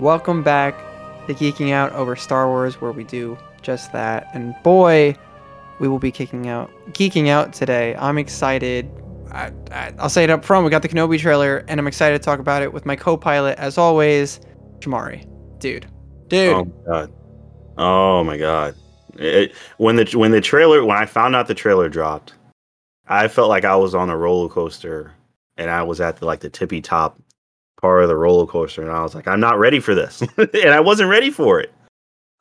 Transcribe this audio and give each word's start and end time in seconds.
Welcome 0.00 0.42
back 0.42 0.78
to 1.26 1.34
Geeking 1.34 1.72
Out 1.72 1.92
over 1.92 2.16
Star 2.16 2.48
Wars, 2.48 2.80
where 2.80 2.90
we 2.90 3.04
do 3.04 3.36
just 3.60 3.92
that. 3.92 4.30
And 4.32 4.54
boy, 4.62 5.14
we 5.78 5.88
will 5.88 5.98
be 5.98 6.10
kicking 6.10 6.48
out, 6.48 6.70
geeking 6.92 7.28
out 7.28 7.52
today. 7.52 7.94
I'm 7.96 8.16
excited. 8.16 8.90
I, 9.30 9.52
I, 9.70 9.92
I'll 9.98 10.08
say 10.08 10.24
it 10.24 10.30
up 10.30 10.42
front. 10.42 10.64
We 10.64 10.70
got 10.70 10.80
the 10.80 10.88
Kenobi 10.88 11.18
trailer, 11.18 11.66
and 11.68 11.78
I'm 11.78 11.86
excited 11.86 12.16
to 12.16 12.24
talk 12.24 12.38
about 12.38 12.62
it 12.62 12.72
with 12.72 12.86
my 12.86 12.96
co-pilot, 12.96 13.58
as 13.58 13.76
always, 13.76 14.40
Shamari. 14.78 15.28
Dude, 15.58 15.84
dude. 16.28 16.54
Oh 16.54 16.64
my 16.64 16.86
god. 16.86 17.12
Oh 17.76 18.24
my 18.24 18.38
god. 18.38 18.74
It, 19.16 19.52
when 19.76 19.96
the 19.96 20.10
when 20.16 20.30
the 20.30 20.40
trailer 20.40 20.82
when 20.82 20.96
I 20.96 21.04
found 21.04 21.36
out 21.36 21.46
the 21.46 21.54
trailer 21.54 21.90
dropped, 21.90 22.32
I 23.06 23.28
felt 23.28 23.50
like 23.50 23.66
I 23.66 23.76
was 23.76 23.94
on 23.94 24.08
a 24.08 24.16
roller 24.16 24.48
coaster 24.48 25.12
and 25.58 25.68
I 25.68 25.82
was 25.82 26.00
at 26.00 26.16
the 26.16 26.24
like 26.24 26.40
the 26.40 26.48
tippy 26.48 26.80
top 26.80 27.20
part 27.80 28.02
of 28.02 28.08
the 28.08 28.16
roller 28.16 28.46
coaster 28.46 28.82
and 28.82 28.90
I 28.90 29.02
was 29.02 29.14
like 29.14 29.26
I'm 29.26 29.40
not 29.40 29.58
ready 29.58 29.80
for 29.80 29.94
this. 29.94 30.22
and 30.36 30.70
I 30.70 30.80
wasn't 30.80 31.10
ready 31.10 31.30
for 31.30 31.60
it. 31.60 31.72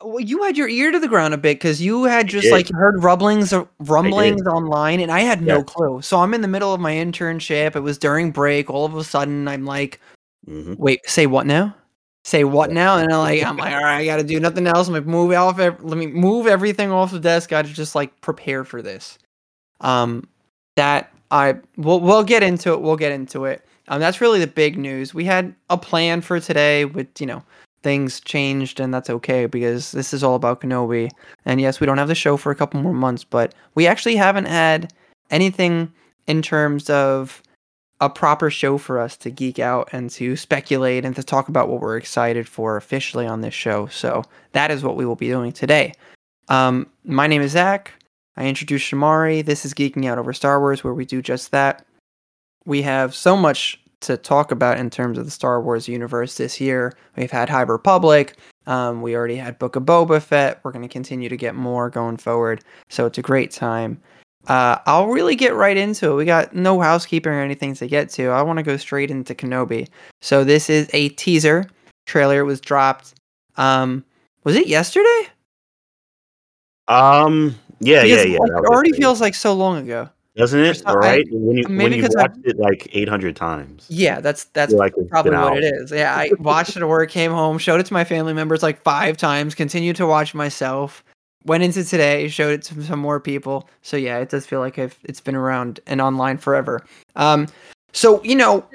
Well, 0.01 0.21
you 0.21 0.43
had 0.43 0.55
your 0.57 0.69
ear 0.69 0.91
to 0.91 0.99
the 0.99 1.09
ground 1.09 1.33
a 1.33 1.37
bit 1.37 1.55
because 1.55 1.81
you 1.81 2.05
had 2.05 2.27
just 2.27 2.51
like 2.53 2.69
heard 2.69 3.03
rumblings, 3.03 3.53
rumblings 3.79 4.47
online, 4.47 5.01
and 5.01 5.11
I 5.11 5.19
had 5.21 5.41
no 5.41 5.57
Yeah. 5.57 5.63
clue. 5.63 6.01
So 6.01 6.19
I'm 6.19 6.33
in 6.33 6.41
the 6.41 6.47
middle 6.47 6.73
of 6.73 6.79
my 6.79 6.93
internship. 6.93 7.75
It 7.75 7.81
was 7.81 7.97
during 7.97 8.31
break. 8.31 8.69
All 8.69 8.85
of 8.85 8.95
a 8.95 9.03
sudden, 9.03 9.47
I'm 9.49 9.65
like, 9.65 9.99
hmm 10.45 10.75
wait, 10.77 11.01
say 11.05 11.25
what 11.25 11.45
now? 11.45 11.75
Say 12.23 12.45
what 12.45 12.71
now? 12.71 12.97
And 12.97 13.11
I'm 13.11 13.19
like, 13.19 13.43
I'm 13.43 13.57
like, 13.57 13.73
all 13.73 13.81
right, 13.81 13.97
I 13.97 14.05
got 14.05 14.17
to 14.17 14.23
do 14.23 14.39
nothing 14.39 14.67
else. 14.67 14.87
I'm 14.87 14.93
like, 14.93 15.05
move 15.05 15.33
off. 15.33 15.57
Let 15.57 15.83
me 15.83 16.07
move 16.07 16.47
everything 16.47 16.91
off 16.91 17.11
the 17.11 17.19
desk. 17.19 17.49
Got 17.49 17.65
to 17.65 17.73
just 17.73 17.93
like 17.93 18.21
prepare 18.21 18.63
for 18.63 18.81
this. 18.81 19.19
Um, 19.81 20.29
that 20.77 21.11
I 21.29 21.57
we'll 21.75 21.99
we'll 21.99 22.23
get 22.23 22.41
into 22.41 22.71
it. 22.71 22.81
We'll 22.81 22.95
get 22.95 23.11
into 23.11 23.45
it. 23.45 23.65
Um, 23.89 23.99
that's 23.99 24.21
really 24.21 24.39
the 24.39 24.47
big 24.47 24.77
news. 24.77 25.13
We 25.13 25.25
had 25.25 25.53
a 25.69 25.77
plan 25.77 26.21
for 26.21 26.39
today, 26.39 26.85
with 26.85 27.07
you 27.19 27.25
know 27.25 27.43
things 27.81 28.19
changed, 28.19 28.79
and 28.79 28.93
that's 28.93 29.09
okay 29.09 29.45
because 29.45 29.91
this 29.91 30.13
is 30.13 30.23
all 30.23 30.35
about 30.35 30.61
Kenobi. 30.61 31.09
And 31.45 31.59
yes, 31.59 31.79
we 31.79 31.85
don't 31.85 31.97
have 31.97 32.07
the 32.07 32.15
show 32.15 32.37
for 32.37 32.51
a 32.51 32.55
couple 32.55 32.81
more 32.81 32.93
months, 32.93 33.23
but 33.23 33.53
we 33.75 33.87
actually 33.87 34.15
haven't 34.15 34.45
had 34.45 34.93
anything 35.31 35.91
in 36.27 36.41
terms 36.41 36.89
of 36.89 37.41
a 38.01 38.09
proper 38.09 38.49
show 38.49 38.77
for 38.77 38.99
us 38.99 39.17
to 39.17 39.29
geek 39.29 39.59
out 39.59 39.89
and 39.91 40.09
to 40.11 40.35
speculate 40.35 41.03
and 41.03 41.15
to 41.15 41.23
talk 41.23 41.49
about 41.49 41.67
what 41.67 41.81
we're 41.81 41.97
excited 41.97 42.47
for 42.47 42.77
officially 42.77 43.25
on 43.25 43.41
this 43.41 43.53
show. 43.53 43.87
So 43.87 44.23
that 44.53 44.71
is 44.71 44.83
what 44.83 44.95
we 44.95 45.05
will 45.05 45.15
be 45.15 45.27
doing 45.27 45.51
today. 45.51 45.93
Um, 46.47 46.87
my 47.03 47.27
name 47.27 47.41
is 47.41 47.51
Zach. 47.51 47.91
I 48.37 48.45
introduce 48.45 48.81
Shamari. 48.83 49.43
This 49.43 49.65
is 49.65 49.73
Geeking 49.73 50.05
Out 50.05 50.17
Over 50.17 50.31
Star 50.31 50.59
Wars, 50.59 50.83
where 50.83 50.93
we 50.93 51.03
do 51.03 51.21
just 51.21 51.51
that. 51.51 51.85
We 52.65 52.81
have 52.83 53.15
so 53.15 53.35
much 53.35 53.79
to 54.01 54.17
talk 54.17 54.51
about 54.51 54.77
in 54.77 54.89
terms 54.89 55.17
of 55.17 55.25
the 55.25 55.31
Star 55.31 55.61
Wars 55.61 55.87
universe 55.87 56.35
this 56.35 56.61
year. 56.61 56.95
We've 57.17 57.31
had 57.31 57.49
High 57.49 57.61
Republic. 57.61 58.37
Um, 58.65 59.01
we 59.01 59.15
already 59.15 59.35
had 59.35 59.59
Book 59.59 59.75
of 59.75 59.83
Boba 59.83 60.21
Fett. 60.21 60.59
We're 60.63 60.71
going 60.71 60.87
to 60.87 60.91
continue 60.91 61.27
to 61.29 61.37
get 61.37 61.55
more 61.55 61.89
going 61.89 62.17
forward. 62.17 62.63
So 62.89 63.05
it's 63.05 63.17
a 63.17 63.21
great 63.21 63.51
time. 63.51 63.99
Uh, 64.47 64.77
I'll 64.85 65.07
really 65.07 65.35
get 65.35 65.53
right 65.53 65.75
into 65.75 66.11
it. 66.11 66.15
We 66.15 66.25
got 66.25 66.55
no 66.55 66.79
housekeeping 66.79 67.31
or 67.31 67.41
anything 67.41 67.73
to 67.75 67.87
get 67.87 68.09
to. 68.11 68.27
I 68.27 68.41
want 68.41 68.57
to 68.57 68.63
go 68.63 68.77
straight 68.77 69.11
into 69.11 69.35
Kenobi. 69.35 69.87
So 70.21 70.43
this 70.43 70.69
is 70.69 70.89
a 70.93 71.09
teaser 71.09 71.67
trailer. 72.05 72.45
Was 72.45 72.61
dropped. 72.61 73.15
Um, 73.57 74.05
was 74.43 74.55
it 74.55 74.67
yesterday? 74.67 75.27
Um 76.87 77.55
yeah, 77.81 78.03
yeah, 78.03 78.23
Because, 78.23 78.25
yeah. 78.25 78.37
that 78.39 78.63
it 78.63 78.69
already 78.69 78.91
feels 78.93 79.21
like 79.21 79.35
so 79.35 79.53
long 79.53 79.77
ago. 79.77 80.09
Doesn't 80.39 80.59
it? 80.59 80.81
I- 80.85 80.93
Right? 80.93 81.25
when 81.31 81.57
you 81.57 81.63
when 81.67 81.91
you 81.93 82.01
because 82.01 82.15
I- 82.15 82.21
watched 82.23 82.39
it 82.45 82.57
like 82.57 82.87
800 82.93 83.35
times. 83.35 83.85
Yeah, 83.89 84.19
that's 84.21 84.45
that's 84.45 84.73
like 84.73 84.93
probably 85.09 85.31
what 85.37 85.57
it 85.57 85.65
is. 85.65 85.91
Yeah, 85.91 86.15
I 86.15 86.31
watched 86.39 86.75
it 86.75 86.81
at 86.81 86.87
work, 86.87 87.11
came 87.11 87.31
home, 87.31 87.57
showed 87.57 87.79
it 87.79 87.85
to 87.87 87.93
my 87.93 88.03
family 88.05 88.33
members 88.33 88.63
like 88.63 88.81
five 88.81 89.17
times, 89.17 89.53
continued 89.53 89.97
to 89.97 90.07
watch 90.07 90.33
myself. 90.33 91.03
Went 91.45 91.63
into 91.63 91.83
today, 91.83 92.27
showed 92.27 92.51
it 92.51 92.61
to 92.63 92.81
some 92.83 92.99
more 92.99 93.19
people. 93.19 93.69
So 93.81 93.95
yeah, 93.97 94.17
it 94.19 94.29
does 94.29 94.45
feel 94.45 94.59
like 94.59 94.77
I've, 94.79 94.97
it's 95.03 95.21
been 95.21 95.35
around 95.35 95.79
and 95.87 96.01
online 96.01 96.37
forever. 96.37 96.85
Um, 97.15 97.47
so 97.93 98.23
you 98.23 98.35
know, 98.35 98.65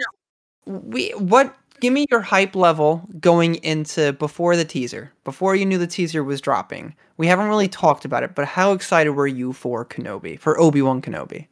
we 0.66 1.10
what? 1.10 1.54
Give 1.80 1.92
me 1.92 2.06
your 2.10 2.20
hype 2.22 2.54
level 2.56 3.06
going 3.20 3.56
into 3.56 4.12
before 4.14 4.56
the 4.56 4.64
teaser, 4.64 5.12
before 5.24 5.54
you 5.56 5.66
knew 5.66 5.76
the 5.76 5.86
teaser 5.88 6.24
was 6.24 6.40
dropping. 6.40 6.94
We 7.18 7.26
haven't 7.26 7.48
really 7.48 7.68
talked 7.68 8.04
about 8.06 8.22
it, 8.22 8.34
but 8.34 8.46
how 8.46 8.72
excited 8.72 9.10
were 9.10 9.26
you 9.26 9.52
for 9.52 9.84
Kenobi, 9.84 10.38
for 10.38 10.58
Obi 10.58 10.80
Wan 10.80 11.02
Kenobi? 11.02 11.46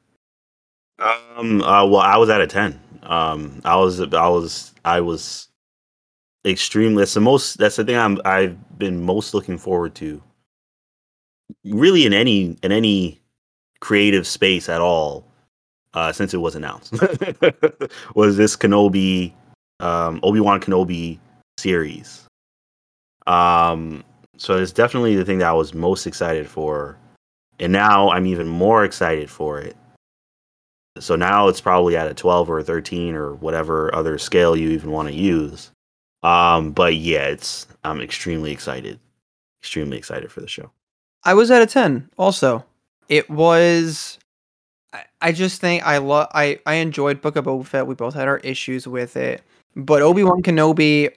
Um. 1.02 1.62
Uh, 1.62 1.86
well, 1.86 2.00
I 2.00 2.16
was 2.16 2.30
at 2.30 2.40
a 2.40 2.46
ten. 2.46 2.80
Um. 3.02 3.60
I 3.64 3.76
was. 3.76 4.00
I 4.00 4.28
was. 4.28 4.72
I 4.84 5.00
was 5.00 5.48
extremely. 6.44 7.02
That's 7.02 7.14
the 7.14 7.20
most. 7.20 7.58
That's 7.58 7.76
the 7.76 7.84
thing. 7.84 7.96
I'm. 7.96 8.20
I've 8.24 8.78
been 8.78 9.02
most 9.02 9.34
looking 9.34 9.58
forward 9.58 9.94
to. 9.96 10.22
Really, 11.64 12.06
in 12.06 12.12
any 12.12 12.56
in 12.62 12.72
any 12.72 13.20
creative 13.80 14.26
space 14.26 14.68
at 14.68 14.80
all, 14.80 15.26
uh, 15.94 16.12
since 16.12 16.34
it 16.34 16.38
was 16.38 16.54
announced, 16.54 16.92
was 18.14 18.36
this 18.36 18.56
Kenobi, 18.56 19.32
um, 19.80 20.20
Obi 20.22 20.40
Wan 20.40 20.60
Kenobi 20.60 21.18
series. 21.58 22.26
Um. 23.26 24.04
So 24.38 24.56
it's 24.56 24.72
definitely 24.72 25.14
the 25.14 25.24
thing 25.24 25.38
that 25.38 25.48
I 25.48 25.52
was 25.52 25.74
most 25.74 26.06
excited 26.06 26.48
for, 26.48 26.96
and 27.60 27.72
now 27.72 28.10
I'm 28.10 28.26
even 28.26 28.48
more 28.48 28.84
excited 28.84 29.30
for 29.30 29.60
it 29.60 29.76
so 30.98 31.16
now 31.16 31.48
it's 31.48 31.60
probably 31.60 31.96
at 31.96 32.08
a 32.08 32.14
12 32.14 32.50
or 32.50 32.58
a 32.58 32.64
13 32.64 33.14
or 33.14 33.34
whatever 33.34 33.94
other 33.94 34.18
scale 34.18 34.56
you 34.56 34.70
even 34.70 34.90
want 34.90 35.08
to 35.08 35.14
use 35.14 35.70
um 36.22 36.72
but 36.72 36.94
yeah 36.94 37.26
it's 37.26 37.66
i'm 37.84 38.00
extremely 38.00 38.52
excited 38.52 38.98
extremely 39.60 39.96
excited 39.96 40.30
for 40.30 40.40
the 40.40 40.48
show 40.48 40.70
I 41.24 41.34
was 41.34 41.50
at 41.50 41.62
a 41.62 41.66
10 41.66 42.10
also. 42.18 42.64
It 43.08 43.28
was 43.30 44.18
I, 44.92 45.04
I 45.20 45.32
just 45.32 45.60
think 45.60 45.84
I 45.84 45.98
love 45.98 46.28
I 46.32 46.58
I 46.66 46.74
enjoyed 46.74 47.20
Book 47.20 47.36
of 47.36 47.44
Boba 47.44 47.66
Fett. 47.66 47.86
We 47.86 47.94
both 47.94 48.14
had 48.14 48.28
our 48.28 48.38
issues 48.38 48.86
with 48.86 49.16
it. 49.16 49.42
But 49.74 50.02
Obi-Wan 50.02 50.42
Kenobi 50.42 51.10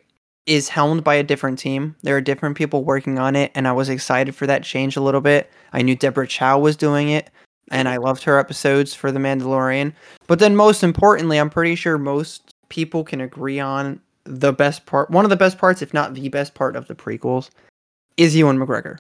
is 0.46 0.69
helmed 0.69 1.03
by 1.03 1.16
a 1.16 1.24
different 1.24 1.59
team. 1.59 1.96
There 2.03 2.16
are 2.16 2.22
different 2.22 2.56
people 2.56 2.84
working 2.84 3.18
on 3.18 3.36
it 3.36 3.52
and 3.56 3.68
I 3.68 3.72
was 3.72 3.90
excited 3.90 4.36
for 4.36 4.46
that 4.47 4.63
change 4.63 4.96
a 4.96 5.02
little 5.02 5.22
bit. 5.22 5.50
I 5.74 5.81
knew 5.81 5.96
Deborah 5.96 6.28
Chow 6.28 6.59
was 6.59 6.78
doing 6.78 7.09
it 7.09 7.30
and 7.71 7.87
I 7.87 7.97
loved 7.97 8.23
her 8.23 8.37
episodes 8.39 8.93
for 8.93 9.11
The 9.11 9.19
Mandalorian. 9.19 9.93
But 10.27 10.39
then 10.39 10.55
most 10.55 10.83
importantly, 10.83 11.37
I'm 11.37 11.49
pretty 11.49 11.75
sure 11.75 11.97
most 11.97 12.53
people 12.69 13.03
can 13.03 13.21
agree 13.21 13.59
on 13.59 13.99
the 14.23 14.51
best 14.53 14.85
part, 14.85 15.09
one 15.11 15.23
of 15.25 15.29
the 15.29 15.35
best 15.35 15.57
parts 15.57 15.81
if 15.81 15.93
not 15.93 16.13
the 16.13 16.29
best 16.29 16.53
part 16.55 16.75
of 16.75 16.87
the 16.87 16.95
prequels 16.95 17.49
is 18.17 18.35
Ewan 18.35 18.57
McGregor. 18.57 18.99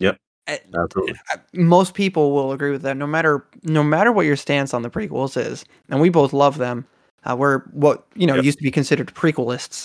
Yep, 0.00 0.18
absolutely. 0.48 1.14
most 1.54 1.94
people 1.94 2.32
will 2.32 2.52
agree 2.52 2.70
with 2.70 2.82
that 2.82 2.96
no 2.96 3.06
matter 3.06 3.44
no 3.64 3.82
matter 3.82 4.12
what 4.12 4.26
your 4.26 4.36
stance 4.36 4.74
on 4.74 4.82
the 4.82 4.90
prequels 4.90 5.36
is. 5.36 5.64
And 5.88 6.00
we 6.00 6.08
both 6.10 6.32
love 6.32 6.58
them. 6.58 6.86
Uh, 7.24 7.34
we're 7.36 7.60
what 7.72 8.06
you 8.14 8.26
know 8.26 8.34
Yep. 8.36 8.44
used 8.44 8.58
to 8.58 8.64
be 8.64 8.70
considered 8.70 9.08
prequelists. 9.14 9.84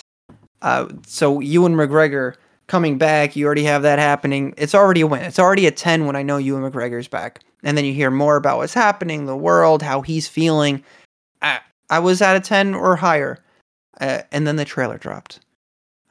Uh, 0.61 0.87
so 1.07 1.39
Ewan 1.39 1.75
McGregor 1.75 2.35
coming 2.71 2.97
back 2.97 3.35
you 3.35 3.45
already 3.45 3.65
have 3.65 3.81
that 3.81 3.99
happening 3.99 4.53
it's 4.55 4.73
already 4.73 5.01
a 5.01 5.07
win 5.07 5.21
it's 5.23 5.39
already 5.39 5.67
a 5.67 5.71
10 5.71 6.05
when 6.05 6.15
I 6.15 6.23
know 6.23 6.37
Ewan 6.37 6.71
McGregor's 6.71 7.09
back 7.09 7.41
and 7.63 7.77
then 7.77 7.83
you 7.83 7.93
hear 7.93 8.09
more 8.09 8.37
about 8.37 8.59
what's 8.59 8.73
happening 8.73 9.25
the 9.25 9.35
world 9.35 9.81
how 9.81 9.99
he's 9.99 10.29
feeling 10.29 10.81
I, 11.41 11.59
I 11.89 11.99
was 11.99 12.21
at 12.21 12.37
a 12.37 12.39
10 12.39 12.73
or 12.73 12.95
higher 12.95 13.43
uh, 13.99 14.21
and 14.31 14.47
then 14.47 14.55
the 14.55 14.63
trailer 14.63 14.97
dropped 14.97 15.41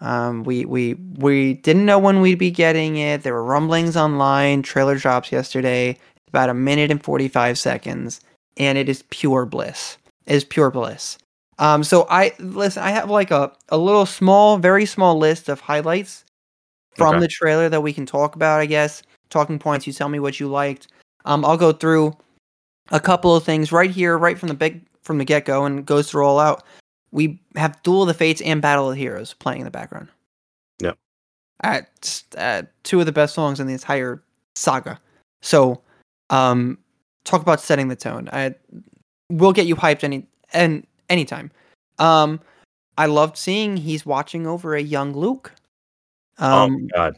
um, 0.02 0.44
we 0.44 0.66
we 0.66 0.94
we 1.16 1.54
didn't 1.54 1.86
know 1.86 1.98
when 1.98 2.20
we'd 2.20 2.38
be 2.38 2.50
getting 2.50 2.96
it. 2.96 3.22
There 3.22 3.34
were 3.34 3.44
rumblings 3.44 3.98
online. 3.98 4.62
Trailer 4.62 4.96
drops 4.96 5.30
yesterday. 5.30 5.98
About 6.28 6.48
a 6.48 6.54
minute 6.54 6.90
and 6.90 7.04
forty 7.04 7.28
five 7.28 7.58
seconds, 7.58 8.22
and 8.56 8.78
it 8.78 8.88
is 8.88 9.04
pure 9.10 9.44
bliss. 9.44 9.98
It 10.24 10.36
is 10.36 10.44
pure 10.44 10.70
bliss. 10.70 11.18
Um, 11.58 11.84
so 11.84 12.06
I 12.08 12.32
listen. 12.38 12.82
I 12.82 12.92
have 12.92 13.10
like 13.10 13.30
a 13.30 13.52
a 13.68 13.76
little 13.76 14.06
small, 14.06 14.56
very 14.56 14.86
small 14.86 15.18
list 15.18 15.50
of 15.50 15.60
highlights 15.60 16.24
from 16.96 17.16
Okay. 17.16 17.20
the 17.20 17.28
trailer 17.28 17.68
that 17.68 17.82
we 17.82 17.92
can 17.92 18.06
talk 18.06 18.34
about. 18.36 18.60
I 18.60 18.66
guess 18.66 19.02
talking 19.30 19.58
points. 19.58 19.86
You 19.86 19.92
tell 19.92 20.08
me 20.08 20.18
what 20.18 20.40
you 20.40 20.48
liked. 20.48 20.88
Um, 21.24 21.44
I'll 21.44 21.56
go 21.56 21.72
through 21.72 22.16
a 22.90 23.00
couple 23.00 23.34
of 23.34 23.44
things 23.44 23.72
right 23.72 23.90
here, 23.90 24.18
right 24.18 24.38
from 24.38 24.48
the 24.48 24.54
big 24.54 24.82
from 25.02 25.18
the 25.18 25.24
get 25.24 25.44
go, 25.44 25.64
and 25.64 25.86
goes 25.86 26.10
through 26.10 26.24
all 26.24 26.38
out. 26.38 26.64
We 27.12 27.40
have 27.56 27.82
Duel 27.82 28.02
of 28.02 28.08
the 28.08 28.14
Fates 28.14 28.40
and 28.42 28.62
Battle 28.62 28.88
of 28.88 28.94
the 28.94 29.00
Heroes 29.00 29.34
playing 29.34 29.60
in 29.60 29.64
the 29.64 29.70
background. 29.70 30.08
Yep. 30.80 30.96
At 31.62 32.22
uh, 32.36 32.62
two 32.84 33.00
of 33.00 33.06
the 33.06 33.12
best 33.12 33.34
songs 33.34 33.60
in 33.60 33.66
the 33.66 33.72
entire 33.72 34.22
saga. 34.54 35.00
So, 35.42 35.80
um, 36.30 36.78
talk 37.24 37.42
about 37.42 37.60
setting 37.60 37.88
the 37.88 37.96
tone. 37.96 38.28
I 38.32 38.54
will 39.30 39.52
get 39.52 39.66
you 39.66 39.74
hyped 39.74 40.04
any 40.04 40.26
and 40.52 40.86
anytime. 41.08 41.50
Um, 41.98 42.40
I 42.98 43.06
loved 43.06 43.36
seeing 43.36 43.76
he's 43.76 44.04
watching 44.06 44.46
over 44.46 44.74
a 44.74 44.80
young 44.82 45.12
Luke. 45.12 45.52
Oh 46.40 46.64
Um, 46.64 46.72
my 46.72 46.88
god 46.94 47.16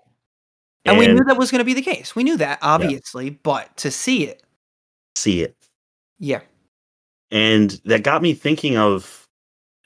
and, 0.85 0.99
we 0.99 1.07
knew 1.07 1.23
that 1.25 1.39
was 1.39 1.51
going 1.53 1.61
to 1.61 1.65
be 1.65 1.75
the 1.75 1.83
case. 1.83 2.17
We 2.17 2.25
knew 2.25 2.37
that 2.39 2.59
obviously, 2.61 3.31
but 3.31 3.77
to 3.77 3.91
see 3.91 4.25
it, 4.27 4.43
see 5.15 5.43
it 5.43 5.57
yeah, 6.19 6.41
and 7.31 7.81
that 7.85 8.03
got 8.03 8.21
me 8.21 8.35
thinking 8.35 8.77
of 8.77 9.27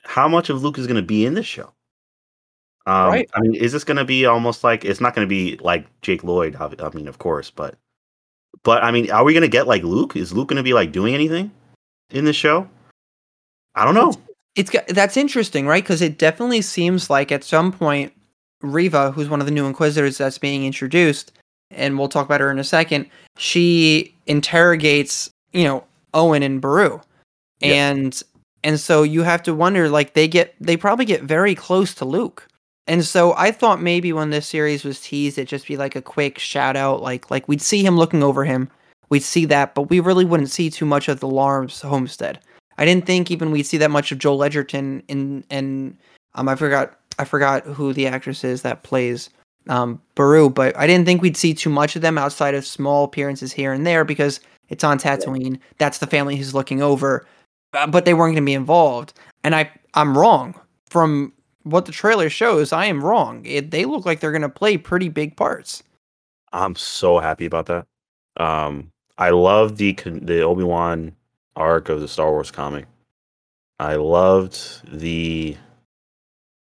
how 0.03 0.27
much 0.27 0.49
of 0.49 0.63
luke 0.63 0.77
is 0.79 0.87
going 0.87 0.95
to 0.95 1.01
be 1.05 1.25
in 1.25 1.33
this 1.35 1.45
show 1.45 1.71
Um, 2.87 3.09
Right. 3.09 3.29
I 3.33 3.41
mean, 3.41 3.53
is 3.55 3.73
this 3.73 3.83
going 3.83 3.97
to 3.97 4.05
be 4.05 4.25
almost 4.25 4.63
like 4.63 4.85
it's 4.85 5.01
not 5.01 5.13
going 5.13 5.27
to 5.27 5.29
be 5.29 5.57
like 5.57 5.85
Jake 6.01 6.23
Lloyd? 6.23 6.55
I 6.55 6.89
mean, 6.93 7.07
of 7.07 7.19
course, 7.19 7.51
but 7.51 7.75
but 8.63 8.83
I 8.83 8.91
mean, 8.91 9.11
are 9.11 9.23
we 9.23 9.33
going 9.33 9.41
to 9.41 9.47
get 9.49 9.67
like 9.67 9.83
Luke? 9.83 10.15
Is 10.15 10.31
Luke 10.33 10.47
going 10.47 10.57
to 10.57 10.63
be 10.63 10.73
like 10.73 10.91
doing 10.91 11.13
anything 11.13 11.51
in 12.11 12.25
this 12.25 12.35
show? 12.35 12.67
I 13.75 13.83
don't 13.85 13.93
know. 13.93 14.13
It's 14.55 14.71
got, 14.71 14.87
that's 14.87 15.17
interesting, 15.17 15.67
right? 15.67 15.83
Because 15.83 16.01
it 16.01 16.17
definitely 16.17 16.61
seems 16.63 17.09
like 17.09 17.31
at 17.31 17.43
some 17.43 17.71
point, 17.71 18.13
Reva, 18.61 19.11
who's 19.11 19.29
one 19.29 19.39
of 19.39 19.45
the 19.45 19.51
new 19.53 19.65
Inquisitors 19.67 20.17
that's 20.17 20.37
being 20.37 20.65
introduced, 20.65 21.31
and 21.71 21.97
we'll 21.97 22.07
talk 22.09 22.25
about 22.25 22.41
her 22.41 22.49
in 22.51 22.59
a 22.59 22.63
second, 22.63 23.07
she 23.37 24.15
interrogates, 24.25 25.29
you 25.53 25.63
know, 25.63 25.83
Owen 26.13 26.43
and 26.43 26.61
Beru, 26.61 26.99
Yeah. 27.59 27.89
and 27.91 28.21
and 28.63 28.79
so 28.79 29.03
you 29.03 29.21
have 29.23 29.43
to 29.43 29.53
wonder, 29.53 29.87
like 29.87 30.13
they 30.13 30.27
get, 30.27 30.55
they 30.59 30.75
probably 30.75 31.05
get 31.05 31.21
very 31.23 31.53
close 31.55 31.93
to 31.95 32.05
Luke, 32.05 32.47
and 32.87 33.05
so 33.05 33.33
I 33.37 33.51
thought 33.51 33.81
maybe 33.81 34.11
when 34.13 34.31
this 34.31 34.47
series 34.47 34.83
was 34.83 34.99
teased, 34.99 35.37
it'd 35.37 35.47
just 35.47 35.67
be 35.67 35.77
like 35.77 35.95
a 35.95 36.01
quick 36.01 36.39
shout 36.39 36.75
out, 36.75 37.01
like 37.01 37.29
like 37.29 37.47
we'd 37.47 37.61
see 37.61 37.85
him 37.85 37.97
looking 37.97 38.23
over 38.23 38.43
him, 38.45 38.69
we'd 39.09 39.23
see 39.23 39.45
that, 39.45 39.75
but 39.75 39.83
we 39.89 39.99
really 39.99 40.25
wouldn't 40.25 40.49
see 40.49 40.69
too 40.69 40.85
much 40.85 41.07
of 41.07 41.19
the 41.19 41.27
Lars 41.27 41.81
homestead. 41.81 42.39
I 42.79 42.85
didn't 42.85 43.05
think 43.05 43.29
even 43.31 43.51
we'd 43.51 43.63
see 43.63 43.77
that 43.77 43.91
much 43.91 44.11
of 44.11 44.17
Joel 44.19 44.43
Edgerton 44.43 45.03
in 45.07 45.43
and 45.51 45.95
um 46.35 46.49
I 46.49 46.55
forgot 46.55 46.97
I 47.19 47.25
forgot 47.25 47.65
who 47.65 47.93
the 47.93 48.07
actress 48.07 48.43
is 48.43 48.61
that 48.61 48.83
plays 48.83 49.29
um 49.69 50.01
Beru, 50.15 50.49
but 50.49 50.77
I 50.77 50.87
didn't 50.87 51.05
think 51.05 51.21
we'd 51.21 51.37
see 51.37 51.53
too 51.53 51.69
much 51.69 51.95
of 51.95 52.01
them 52.01 52.17
outside 52.17 52.55
of 52.55 52.65
small 52.65 53.03
appearances 53.03 53.51
here 53.51 53.73
and 53.73 53.85
there 53.85 54.05
because 54.05 54.39
it's 54.69 54.83
on 54.83 54.99
Tatooine. 54.99 55.59
That's 55.77 55.99
the 55.99 56.07
family 56.07 56.35
he's 56.35 56.53
looking 56.53 56.81
over, 56.81 57.25
uh, 57.73 57.87
but 57.87 58.05
they 58.05 58.13
weren't 58.13 58.35
going 58.35 58.43
to 58.43 58.49
be 58.49 58.53
involved. 58.53 59.13
And 59.43 59.55
I 59.55 59.71
I'm 59.93 60.17
wrong 60.17 60.59
from 60.89 61.33
what 61.63 61.85
the 61.85 61.91
trailer 61.91 62.29
shows. 62.29 62.71
I 62.71 62.85
am 62.85 63.03
wrong. 63.03 63.45
It, 63.45 63.71
they 63.71 63.85
look 63.85 64.05
like 64.05 64.19
they're 64.19 64.31
going 64.31 64.41
to 64.41 64.49
play 64.49 64.77
pretty 64.77 65.09
big 65.09 65.35
parts. 65.35 65.83
I'm 66.53 66.75
so 66.75 67.19
happy 67.19 67.45
about 67.45 67.65
that. 67.65 67.85
Um, 68.37 68.91
I 69.17 69.31
love 69.31 69.77
the 69.77 69.93
the 69.93 70.41
Obi 70.41 70.63
Wan 70.63 71.15
arc 71.55 71.89
of 71.89 71.99
the 71.99 72.07
Star 72.07 72.31
Wars 72.31 72.51
comic. 72.51 72.85
I 73.79 73.95
loved 73.95 74.81
the 74.97 75.57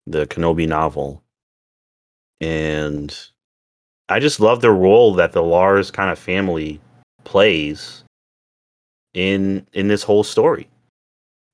the 0.05 0.27
Kenobi 0.27 0.67
novel, 0.67 1.23
and 2.41 3.15
I 4.09 4.19
just 4.19 4.39
love 4.39 4.61
the 4.61 4.71
role 4.71 5.13
that 5.15 5.31
the 5.31 5.43
Lars 5.43 5.91
kind 5.91 6.09
of 6.09 6.19
family 6.19 6.79
plays 7.23 8.03
in 9.13 9.65
in 9.73 9.87
this 9.87 10.03
whole 10.03 10.23
story. 10.23 10.67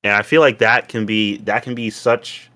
And 0.03 0.13
I 0.13 0.21
feel 0.21 0.41
like 0.41 0.59
that 0.59 0.87
can 0.87 1.05
be 1.05 1.37
that 1.39 1.63
can 1.63 1.75
be 1.75 1.89
such 1.89 2.49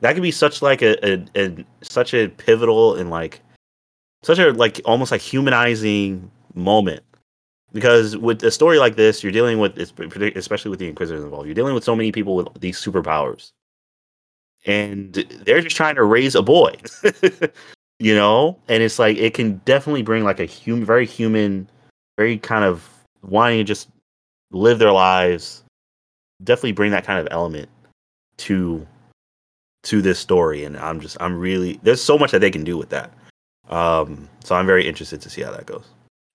that 0.00 0.14
can 0.14 0.22
be 0.22 0.30
such 0.30 0.62
like 0.62 0.82
a, 0.82 0.96
a, 1.06 1.24
a 1.36 1.64
such 1.82 2.12
a 2.12 2.28
pivotal 2.28 2.94
and 2.94 3.10
like 3.10 3.40
such 4.22 4.38
a 4.38 4.52
like 4.52 4.80
almost 4.84 5.10
like 5.10 5.20
humanizing 5.20 6.30
moment 6.54 7.02
because 7.72 8.16
with 8.16 8.42
a 8.42 8.50
story 8.50 8.78
like 8.78 8.96
this 8.96 9.22
you're 9.22 9.32
dealing 9.32 9.58
with 9.58 9.78
especially 9.78 10.70
with 10.70 10.78
the 10.78 10.88
inquisitors 10.88 11.24
involved 11.24 11.46
you're 11.46 11.54
dealing 11.54 11.74
with 11.74 11.84
so 11.84 11.96
many 11.96 12.12
people 12.12 12.36
with 12.36 12.46
these 12.60 12.78
superpowers 12.78 13.52
and 14.66 15.14
they're 15.44 15.60
just 15.60 15.76
trying 15.76 15.94
to 15.94 16.04
raise 16.04 16.34
a 16.34 16.42
boy 16.42 16.74
you 18.02 18.14
know? 18.16 18.58
And 18.68 18.82
it's 18.82 18.98
like 18.98 19.16
it 19.16 19.32
can 19.32 19.58
definitely 19.64 20.02
bring 20.02 20.24
like 20.24 20.40
a 20.40 20.44
human 20.44 20.84
very 20.84 21.06
human 21.06 21.68
very 22.16 22.36
kind 22.38 22.64
of 22.64 22.88
wanting 23.22 23.58
to 23.58 23.64
just 23.64 23.88
live 24.50 24.78
their 24.78 24.92
lives. 24.92 25.62
Definitely 26.42 26.72
bring 26.72 26.90
that 26.90 27.04
kind 27.04 27.20
of 27.20 27.28
element 27.30 27.68
to 28.38 28.86
to 29.84 30.00
this 30.00 30.18
story 30.18 30.62
and 30.62 30.76
i'm 30.78 31.00
just 31.00 31.16
i'm 31.20 31.36
really 31.36 31.80
there's 31.82 32.00
so 32.00 32.16
much 32.16 32.30
that 32.30 32.38
they 32.38 32.50
can 32.50 32.64
do 32.64 32.76
with 32.76 32.90
that. 32.90 33.12
Um 33.68 34.28
so 34.44 34.54
i'm 34.54 34.66
very 34.66 34.86
interested 34.86 35.20
to 35.22 35.30
see 35.30 35.42
how 35.42 35.52
that 35.52 35.66
goes. 35.66 35.84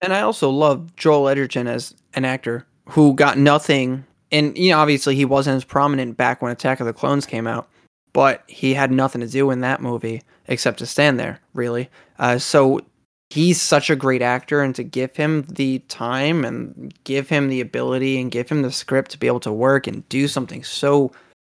And 0.01 0.13
I 0.13 0.21
also 0.21 0.49
love 0.49 0.95
Joel 0.95 1.27
Edgerton 1.27 1.67
as 1.67 1.95
an 2.13 2.23
actor 2.23 2.65
who 2.87 3.13
got 3.13 3.37
nothing. 3.37 4.05
And, 4.31 4.57
you 4.57 4.71
know, 4.71 4.79
obviously 4.79 5.15
he 5.15 5.25
wasn't 5.25 5.57
as 5.57 5.63
prominent 5.63 6.17
back 6.17 6.41
when 6.41 6.51
Attack 6.51 6.79
of 6.79 6.85
the 6.85 6.93
Clones 6.93 7.25
came 7.25 7.47
out, 7.47 7.67
but 8.17 8.41
he 8.47 8.73
had 8.73 8.91
nothing 8.91 9.21
to 9.21 9.27
do 9.27 9.51
in 9.51 9.59
that 9.59 9.79
movie 9.79 10.23
except 10.47 10.79
to 10.79 10.87
stand 10.87 11.19
there, 11.19 11.39
really. 11.53 11.87
Uh, 12.17 12.39
so 12.39 12.81
he's 13.29 13.61
such 13.61 13.91
a 13.91 13.95
great 13.95 14.23
actor, 14.23 14.63
and 14.63 14.73
to 14.73 14.83
give 14.83 15.15
him 15.15 15.43
the 15.43 15.77
time 15.87 16.43
and 16.43 16.91
give 17.03 17.29
him 17.29 17.47
the 17.47 17.61
ability 17.61 18.19
and 18.19 18.31
give 18.31 18.49
him 18.49 18.63
the 18.63 18.71
script 18.71 19.11
to 19.11 19.19
be 19.19 19.27
able 19.27 19.39
to 19.39 19.53
work 19.53 19.85
and 19.85 20.09
do 20.09 20.27
something 20.27 20.63
so 20.63 21.11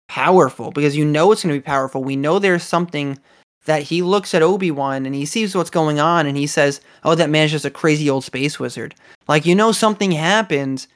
powerful 0.09 0.69
because 0.71 0.97
you 0.97 1.05
know 1.05 1.31
it's 1.31 1.43
going 1.43 1.55
to 1.55 1.61
be 1.61 1.63
powerful. 1.63 2.03
We 2.03 2.17
know 2.17 2.39
there's 2.39 2.63
something 2.63 3.17
that 3.63 3.83
he 3.83 4.01
looks 4.01 4.33
at 4.33 4.41
Obi-Wan 4.41 5.05
and 5.05 5.15
he 5.15 5.25
sees 5.25 5.55
what's 5.55 5.69
going 5.69 6.01
on 6.01 6.25
and 6.25 6.35
he 6.35 6.45
says, 6.45 6.81
"Oh, 7.05 7.15
that 7.15 7.29
man's 7.29 7.51
just 7.51 7.63
a 7.63 7.71
crazy 7.71 8.09
old 8.09 8.25
space 8.25 8.59
wizard." 8.59 8.95
Like 9.29 9.45
you 9.45 9.55
know 9.55 9.71
something 9.71 10.11
happened 10.11 10.87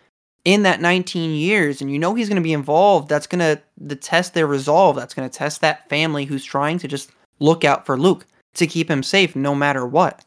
in 0.46 0.64
that 0.64 0.82
19 0.82 1.32
years 1.32 1.82
and 1.82 1.92
you 1.92 1.98
know 1.98 2.14
he's 2.14 2.28
going 2.28 2.42
to 2.42 2.44
be 2.44 2.54
involved. 2.54 3.10
That's 3.10 3.28
going 3.28 3.40
to 3.40 3.62
the 3.78 3.96
test 3.96 4.34
their 4.34 4.48
resolve. 4.48 4.96
That's 4.96 5.14
going 5.14 5.30
to 5.30 5.38
test 5.38 5.62
that 5.62 5.88
family 5.90 6.26
who's 6.26 6.44
trying 6.44 6.80
to 6.80 6.88
just 6.88 7.12
look 7.40 7.64
out 7.64 7.86
for 7.86 7.98
Luke 7.98 8.26
to 8.56 8.68
keep 8.68 8.90
him 8.90 9.04
safe 9.04 9.36
no 9.36 9.56
matter 9.56 9.86
what. 9.86 10.24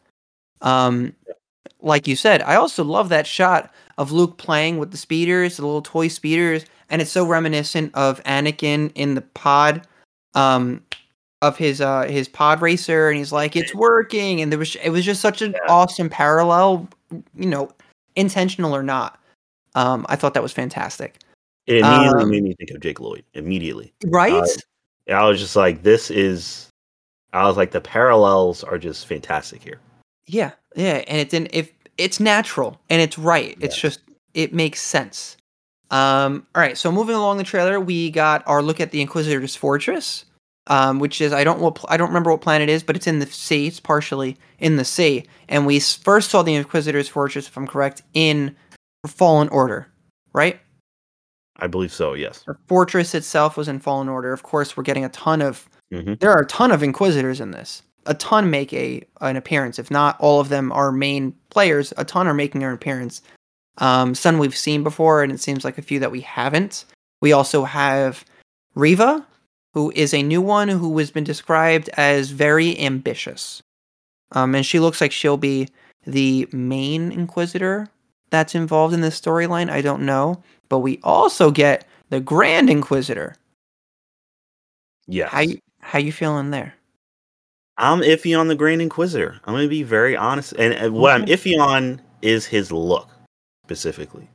Um 0.62 1.14
like 1.80 2.08
you 2.08 2.16
said, 2.16 2.42
I 2.42 2.56
also 2.56 2.82
love 2.82 3.10
that 3.10 3.26
shot 3.26 3.72
of 3.98 4.10
Luke 4.10 4.38
playing 4.38 4.78
with 4.78 4.90
the 4.90 4.96
speeders, 4.96 5.56
the 5.58 5.66
little 5.66 5.82
toy 5.82 6.08
speeders, 6.08 6.64
and 6.88 7.02
it's 7.02 7.12
so 7.12 7.24
reminiscent 7.24 7.94
of 7.94 8.22
Anakin 8.24 8.90
in 8.94 9.14
the 9.14 9.20
pod 9.20 9.86
um 10.34 10.82
of 11.42 11.56
his 11.56 11.80
uh 11.80 12.02
his 12.04 12.28
pod 12.28 12.62
racer 12.62 13.08
and 13.08 13.18
he's 13.18 13.32
like 13.32 13.56
it's 13.56 13.74
working 13.74 14.40
and 14.40 14.50
there 14.50 14.58
was 14.58 14.74
it 14.76 14.90
was 14.90 15.04
just 15.04 15.20
such 15.20 15.42
an 15.42 15.54
awesome 15.68 16.08
parallel 16.08 16.88
you 17.34 17.46
know 17.46 17.70
intentional 18.16 18.74
or 18.74 18.82
not 18.82 19.20
um 19.76 20.04
i 20.08 20.16
thought 20.16 20.34
that 20.34 20.42
was 20.42 20.52
fantastic. 20.52 21.20
It 21.66 21.78
immediately 21.78 22.22
Um, 22.24 22.30
made 22.30 22.42
me 22.44 22.54
think 22.54 22.70
of 22.70 22.80
jake 22.80 22.98
lloyd 23.00 23.24
immediately. 23.34 23.92
Right? 24.06 24.32
Uh, 24.32 25.12
I 25.12 25.24
was 25.28 25.38
just 25.40 25.54
like, 25.56 25.82
this 25.84 26.10
is. 26.10 26.68
I 27.32 27.44
was 27.46 27.56
like, 27.56 27.70
the 27.72 27.80
parallels 27.80 28.64
are 28.64 28.78
just 28.78 29.06
fantastic 29.06 29.62
here. 29.62 29.78
yeah 30.26 30.50
yeah 30.74 31.02
and 31.08 31.18
it's 31.20 31.32
in 31.34 31.46
if 31.52 31.70
it's 31.98 32.18
natural 32.20 32.78
and 32.90 33.00
it's 33.00 33.16
right. 33.18 33.56
It's 33.60 33.78
just 33.80 34.00
it 34.34 34.52
makes 34.52 34.80
sense. 34.82 35.36
Um 35.90 36.46
all 36.54 36.60
right 36.62 36.76
so 36.76 36.90
moving 36.92 37.14
along 37.16 37.38
the 37.38 37.44
trailer 37.44 37.78
we 37.80 38.10
got 38.10 38.42
our 38.46 38.62
look 38.62 38.80
at 38.80 38.90
the 38.90 39.00
inquisitor's 39.00 39.54
fortress 39.56 40.24
um 40.68 40.98
which 40.98 41.20
is 41.20 41.32
i 41.32 41.44
don't 41.44 41.60
what 41.60 41.84
i 41.88 41.96
don't 41.96 42.08
remember 42.08 42.30
what 42.32 42.40
planet 42.40 42.68
it 42.68 42.72
is 42.72 42.82
but 42.82 42.96
it's 42.96 43.06
in 43.06 43.20
the 43.20 43.26
sea 43.26 43.68
it's 43.68 43.78
partially 43.80 44.36
in 44.58 44.76
the 44.76 44.84
sea. 44.84 45.24
And 45.48 45.64
we 45.66 45.78
first 45.78 46.30
saw 46.30 46.42
the 46.42 46.54
inquisitor's 46.56 47.08
fortress 47.08 47.46
if 47.48 47.56
i'm 47.56 47.66
correct 47.68 48.02
in 48.14 48.54
fallen 49.06 49.48
order 49.48 49.86
right 50.32 50.60
I 51.58 51.66
believe 51.66 51.92
so. 51.92 52.14
Yes. 52.14 52.42
The 52.46 52.56
fortress 52.66 53.14
itself 53.14 53.56
was 53.56 53.68
in 53.68 53.80
fallen 53.80 54.08
order. 54.08 54.32
Of 54.32 54.42
course, 54.42 54.76
we're 54.76 54.82
getting 54.82 55.04
a 55.04 55.10
ton 55.10 55.42
of 55.42 55.68
hmm 55.92 56.14
there 56.20 56.30
are 56.30 56.42
a 56.42 56.46
ton 56.46 56.72
of 56.72 56.82
inquisitors 56.82 57.40
in 57.40 57.52
this. 57.52 57.82
A 58.06 58.14
ton 58.14 58.50
make 58.50 58.72
a 58.72 59.02
an 59.20 59.36
appearance. 59.36 59.78
If 59.78 59.90
not 59.90 60.20
all 60.20 60.40
of 60.40 60.48
them 60.48 60.72
are 60.72 60.92
main 60.92 61.32
players, 61.50 61.92
a 61.96 62.04
ton 62.04 62.26
are 62.26 62.34
making 62.34 62.62
an 62.62 62.72
appearance. 62.72 63.22
Um, 63.78 64.14
some 64.14 64.38
we've 64.38 64.56
seen 64.56 64.82
before, 64.82 65.22
and 65.22 65.32
it 65.32 65.40
seems 65.40 65.64
like 65.64 65.78
a 65.78 65.82
few 65.82 65.98
that 66.00 66.10
we 66.10 66.20
haven't. 66.20 66.84
We 67.20 67.32
also 67.32 67.64
have 67.64 68.24
Reva, 68.74 69.26
who 69.74 69.92
is 69.94 70.14
a 70.14 70.22
new 70.22 70.40
one 70.40 70.68
who 70.68 70.96
has 70.98 71.10
been 71.10 71.24
described 71.24 71.88
as 71.94 72.30
very 72.30 72.78
ambitious. 72.78 73.62
Um, 74.32 74.54
and 74.54 74.64
she 74.64 74.80
looks 74.80 75.00
like 75.00 75.12
she'll 75.12 75.36
be 75.36 75.68
the 76.06 76.48
main 76.52 77.12
inquisitor 77.12 77.88
that's 78.30 78.54
involved 78.54 78.94
in 78.94 79.00
this 79.00 79.20
storyline. 79.20 79.70
I 79.70 79.80
don't 79.80 80.02
know, 80.02 80.42
but 80.68 80.80
we 80.80 81.00
also 81.02 81.50
get 81.50 81.86
the 82.10 82.20
Grand 82.20 82.70
Inquisitor. 82.70 83.36
Yes. 85.06 85.30
How 85.30 85.40
you, 85.40 85.58
how 85.80 85.98
you 85.98 86.12
feeling 86.12 86.50
there? 86.50 86.74
I'm 87.78 88.00
iffy 88.00 88.38
on 88.38 88.48
the 88.48 88.54
Grand 88.54 88.82
Inquisitor. 88.82 89.40
I'm 89.44 89.54
going 89.54 89.64
to 89.64 89.68
be 89.68 89.82
very 89.82 90.16
honest. 90.16 90.54
And, 90.58 90.72
and 90.74 90.94
what 90.94 91.12
I'm 91.12 91.26
iffy 91.26 91.58
on 91.58 92.00
is 92.22 92.46
his 92.46 92.72
look 92.72 93.08
specifically. 93.64 94.28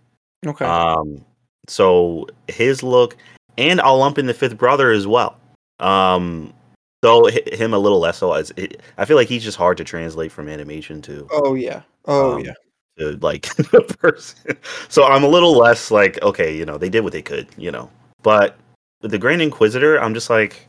Okay. 0.45 0.65
Um, 0.65 1.25
so 1.67 2.27
his 2.48 2.83
look, 2.83 3.17
and 3.57 3.81
I'll 3.81 3.98
lump 3.98 4.17
in 4.17 4.27
the 4.27 4.33
fifth 4.33 4.57
brother 4.57 4.91
as 4.91 5.07
well. 5.07 5.38
Um, 5.79 6.53
though 7.01 7.29
hi- 7.29 7.55
him 7.55 7.74
a 7.74 7.79
little 7.79 8.00
less 8.00 8.17
so. 8.17 8.33
As 8.33 8.51
it, 8.55 8.81
I 8.98 9.05
feel 9.05 9.17
like 9.17 9.27
he's 9.27 9.43
just 9.43 9.57
hard 9.57 9.77
to 9.77 9.83
translate 9.83 10.31
from 10.31 10.48
animation 10.48 11.01
to 11.03 11.27
oh 11.31 11.55
yeah. 11.55 11.81
Oh 12.05 12.36
um, 12.36 12.45
yeah. 12.45 12.53
To 12.98 13.17
like 13.21 13.43
the 13.55 13.81
person. 14.00 14.57
So 14.89 15.03
I'm 15.03 15.24
a 15.24 15.27
little 15.27 15.57
less 15.57 15.91
like, 15.91 16.21
okay, 16.21 16.55
you 16.55 16.65
know, 16.65 16.77
they 16.77 16.89
did 16.89 17.01
what 17.01 17.13
they 17.13 17.21
could, 17.21 17.48
you 17.57 17.71
know. 17.71 17.89
But 18.24 18.57
with 19.01 19.12
the 19.12 19.17
Grand 19.17 19.41
Inquisitor, 19.41 20.00
I'm 20.00 20.13
just 20.13 20.29
like, 20.29 20.67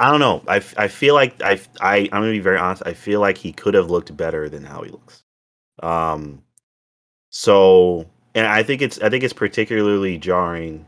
I 0.00 0.10
don't 0.10 0.20
know. 0.20 0.42
I, 0.46 0.56
I 0.76 0.88
feel 0.88 1.14
like 1.14 1.40
I 1.42 1.60
I 1.80 1.96
I'm 2.12 2.22
gonna 2.22 2.32
be 2.32 2.38
very 2.38 2.58
honest. 2.58 2.82
I 2.86 2.92
feel 2.92 3.20
like 3.20 3.36
he 3.36 3.52
could 3.52 3.74
have 3.74 3.90
looked 3.90 4.16
better 4.16 4.48
than 4.48 4.64
how 4.64 4.82
he 4.82 4.90
looks. 4.90 5.22
Um, 5.82 6.42
so 7.30 8.06
and 8.34 8.46
I 8.46 8.62
think 8.62 8.82
it's 8.82 9.00
I 9.00 9.10
think 9.10 9.24
it's 9.24 9.32
particularly 9.32 10.18
jarring, 10.18 10.86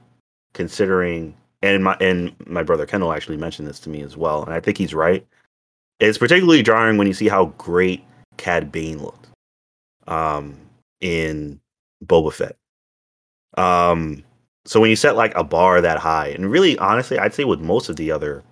considering 0.53 1.37
and 1.63 1.83
my 1.85 1.97
and 2.01 2.35
my 2.47 2.63
brother 2.63 2.87
Kendall 2.87 3.13
actually 3.13 3.37
mentioned 3.37 3.69
this 3.69 3.81
to 3.81 3.91
me 3.91 4.03
as 4.03 4.17
well, 4.17 4.45
and 4.45 4.55
I 4.55 4.61
think 4.61 4.79
he's 4.79 4.95
right. 4.95 5.27
it's 5.99 6.19
particularly 6.19 6.63
jarring 6.63 6.97
when 6.97 7.07
you 7.07 7.13
see 7.15 7.29
how 7.29 7.47
great 7.59 8.05
Cad 8.37 8.71
Bane 8.73 9.03
looked 9.03 9.20
um, 10.07 10.57
in 11.01 11.61
Boba 12.05 12.33
Fett. 12.33 12.57
Um, 13.57 14.23
so 14.65 14.81
when 14.81 14.91
you 14.91 14.97
set 14.97 15.17
like 15.17 15.35
a 15.35 15.45
bar 15.45 15.81
that 15.81 15.99
high, 15.99 16.29
and 16.29 16.51
really 16.51 16.79
honestly, 16.79 17.19
I'd 17.19 17.35
say 17.35 17.45
with 17.45 17.61
most 17.61 17.89
of 17.89 17.97
the 17.97 18.11
other, 18.11 18.43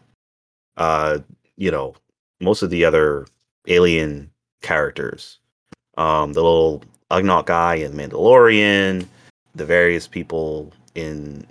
uh, 0.77 1.19
you 1.57 1.71
know, 1.71 1.95
most 2.41 2.63
of 2.63 2.71
the 2.71 2.85
other 2.85 3.27
alien 3.67 4.31
characters, 4.63 5.39
um, 5.97 6.33
the 6.33 6.43
little 6.43 6.83
Ugnaught 7.11 7.47
guy 7.47 7.75
in 7.75 7.93
Mandalorian, 7.93 9.07
the 9.55 9.65
various 9.65 10.07
people 10.07 10.73
in 10.95 11.47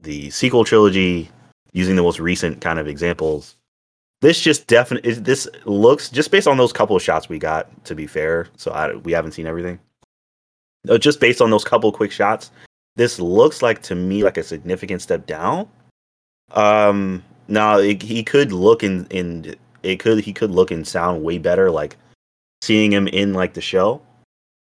the 0.00 0.30
sequel 0.30 0.64
trilogy, 0.64 1.28
using 1.72 1.96
the 1.96 2.02
most 2.02 2.20
recent 2.20 2.60
kind 2.60 2.78
of 2.78 2.88
examples. 2.88 3.54
This 4.20 4.40
just 4.40 4.66
definitely 4.66 5.12
this 5.14 5.48
looks 5.64 6.10
just 6.10 6.30
based 6.30 6.48
on 6.48 6.56
those 6.56 6.72
couple 6.72 6.96
of 6.96 7.02
shots 7.02 7.28
we 7.28 7.38
got. 7.38 7.68
To 7.84 7.94
be 7.94 8.06
fair, 8.06 8.48
so 8.56 8.72
I, 8.72 8.94
we 8.96 9.12
haven't 9.12 9.32
seen 9.32 9.46
everything. 9.46 9.78
Uh, 10.88 10.98
just 10.98 11.20
based 11.20 11.40
on 11.40 11.50
those 11.50 11.64
couple 11.64 11.90
quick 11.92 12.10
shots, 12.10 12.50
this 12.96 13.20
looks 13.20 13.62
like 13.62 13.82
to 13.82 13.94
me 13.94 14.24
like 14.24 14.36
a 14.36 14.42
significant 14.42 15.02
step 15.02 15.26
down. 15.26 15.68
Um, 16.52 17.22
now 17.46 17.78
it, 17.78 18.02
he 18.02 18.24
could 18.24 18.52
look 18.52 18.82
in 18.82 19.06
in 19.10 19.54
it 19.82 20.00
could 20.00 20.24
he 20.24 20.32
could 20.32 20.50
look 20.50 20.70
and 20.70 20.86
sound 20.86 21.22
way 21.22 21.38
better 21.38 21.70
like 21.70 21.96
seeing 22.60 22.92
him 22.92 23.06
in 23.08 23.34
like 23.34 23.54
the 23.54 23.60
show. 23.60 24.02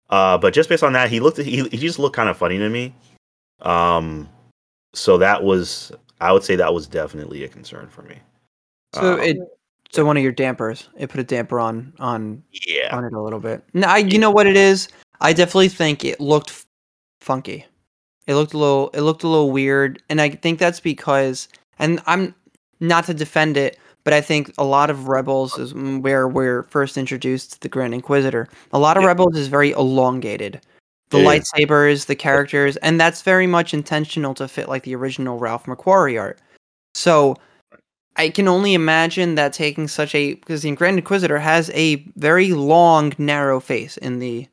Uh, 0.09 0.37
but 0.37 0.53
just 0.53 0.69
based 0.69 0.83
on 0.83 0.93
that, 0.93 1.09
he 1.09 1.19
looked 1.19 1.37
he 1.37 1.67
he 1.69 1.77
just 1.77 1.97
looked 1.97 2.15
kind 2.15 2.29
of 2.29 2.37
funny 2.37 2.57
to 2.59 2.69
me. 2.69 2.93
Um, 3.61 4.29
so 4.93 5.17
that 5.17 5.43
was 5.43 5.91
I 6.19 6.31
would 6.31 6.43
say 6.43 6.55
that 6.57 6.73
was 6.73 6.85
definitely 6.87 7.43
a 7.43 7.47
concern 7.47 7.87
for 7.87 8.03
me. 8.03 8.17
So 8.93 9.13
Um, 9.13 9.19
it 9.21 9.37
so 9.91 10.05
one 10.05 10.17
of 10.17 10.23
your 10.23 10.31
dampers. 10.31 10.87
It 10.97 11.09
put 11.09 11.19
a 11.19 11.23
damper 11.23 11.59
on 11.59 11.93
on 11.99 12.43
yeah, 12.67 12.95
on 12.95 13.03
it 13.05 13.13
a 13.13 13.21
little 13.21 13.39
bit. 13.39 13.63
No, 13.73 13.87
I, 13.87 13.97
you 13.97 14.17
know 14.17 14.31
what 14.31 14.47
it 14.47 14.55
is. 14.55 14.87
I 15.19 15.33
definitely 15.33 15.69
think 15.69 16.05
it 16.05 16.19
looked 16.19 16.49
f- 16.49 16.65
funky. 17.19 17.65
It 18.27 18.35
looked 18.35 18.53
a 18.53 18.57
little. 18.57 18.89
It 18.93 19.01
looked 19.01 19.23
a 19.23 19.27
little 19.27 19.51
weird, 19.51 20.01
and 20.09 20.21
I 20.21 20.29
think 20.29 20.59
that's 20.59 20.79
because. 20.79 21.47
And 21.79 22.01
I'm 22.05 22.33
not 22.79 23.05
to 23.05 23.13
defend 23.13 23.57
it, 23.57 23.79
but 24.03 24.13
I 24.13 24.21
think 24.21 24.53
a 24.57 24.63
lot 24.63 24.89
of 24.89 25.07
Rebels 25.07 25.57
is 25.57 25.73
mm, 25.73 26.01
where 26.01 26.27
we're 26.27 26.63
first 26.63 26.97
introduced 26.97 27.53
to 27.53 27.59
the 27.59 27.69
Grand 27.69 27.93
Inquisitor. 27.93 28.47
A 28.71 28.79
lot 28.79 28.97
of 28.97 29.03
Yeah. 29.03 29.07
Rebels 29.09 29.35
is 29.35 29.47
very 29.47 29.71
elongated. 29.71 30.61
The 31.09 31.17
is. 31.17 31.27
lightsabers, 31.27 32.05
the 32.05 32.15
characters, 32.15 32.77
and 32.77 32.99
that's 32.99 33.21
very 33.23 33.47
much 33.47 33.73
intentional 33.73 34.33
to 34.35 34.47
fit 34.47 34.69
like 34.69 34.83
the 34.83 34.95
original 34.95 35.37
Ralph 35.37 35.65
McQuarrie 35.65 36.19
art. 36.19 36.39
So 36.93 37.35
I 38.17 38.29
can 38.29 38.47
only 38.47 38.73
imagine 38.73 39.35
that 39.35 39.53
taking 39.53 39.87
such 39.87 40.13
a 40.13 40.35
because 40.35 40.61
the 40.61 40.71
Grand 40.75 40.97
Inquisitor 40.97 41.39
has 41.39 41.69
a 41.71 41.95
very 42.17 42.53
long, 42.53 43.13
narrow 43.17 43.59
face 43.59 43.97
in 43.97 44.19
the 44.19 44.47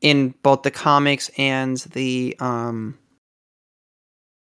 in 0.00 0.34
both 0.42 0.62
the 0.62 0.70
comics 0.70 1.30
and 1.38 1.78
the 1.92 2.36
um 2.40 2.98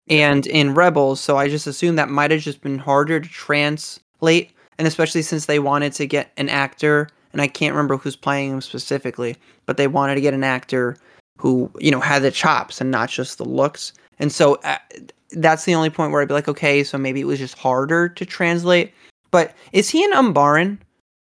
and 0.09 0.47
in 0.47 0.75
Rebels. 0.75 1.21
So 1.21 1.37
I 1.37 1.49
just 1.49 1.67
assume 1.67 1.97
that 1.97 2.09
might 2.09 2.31
have 2.33 2.41
just 2.41 2.61
been 2.61 2.79
harder 2.79 3.21
to 3.21 3.29
translate, 3.29 4.51
and 4.79 4.89
especially 4.89 5.23
since 5.23 5.47
they 5.47 5.61
wanted 5.61 5.93
to 5.95 6.07
get 6.07 6.33
an 6.37 6.49
actor, 6.49 7.09
and 7.33 7.41
I 7.41 7.47
can't 7.47 7.75
remember 7.75 7.97
who's 7.97 8.17
playing 8.17 8.51
him 8.51 8.61
specifically, 8.61 9.37
but 9.67 9.77
they 9.77 9.87
wanted 9.87 10.17
to 10.17 10.21
get 10.21 10.35
an 10.35 10.45
actor 10.45 10.97
who 11.39 11.71
you 11.79 11.91
know 11.91 12.01
had 12.01 12.23
the 12.23 12.31
chops 12.33 12.81
and 12.81 12.91
not 12.91 13.09
just 13.09 13.39
the 13.39 13.45
looks. 13.45 13.93
And 14.23 14.33
so 14.33 14.55
uh, 14.65 14.79
that's 15.33 15.65
the 15.65 15.75
only 15.75 15.91
point 15.91 16.13
where 16.13 16.23
I'd 16.23 16.29
be 16.29 16.35
like, 16.35 16.49
okay, 16.49 16.83
so 16.85 16.97
maybe 16.97 17.21
it 17.21 17.25
was 17.27 17.39
just 17.39 17.59
harder 17.59 18.09
to 18.09 18.25
translate. 18.25 18.95
But 19.31 19.55
is 19.73 19.91
he 19.91 20.03
an 20.05 20.13
Umbaran? 20.13 20.79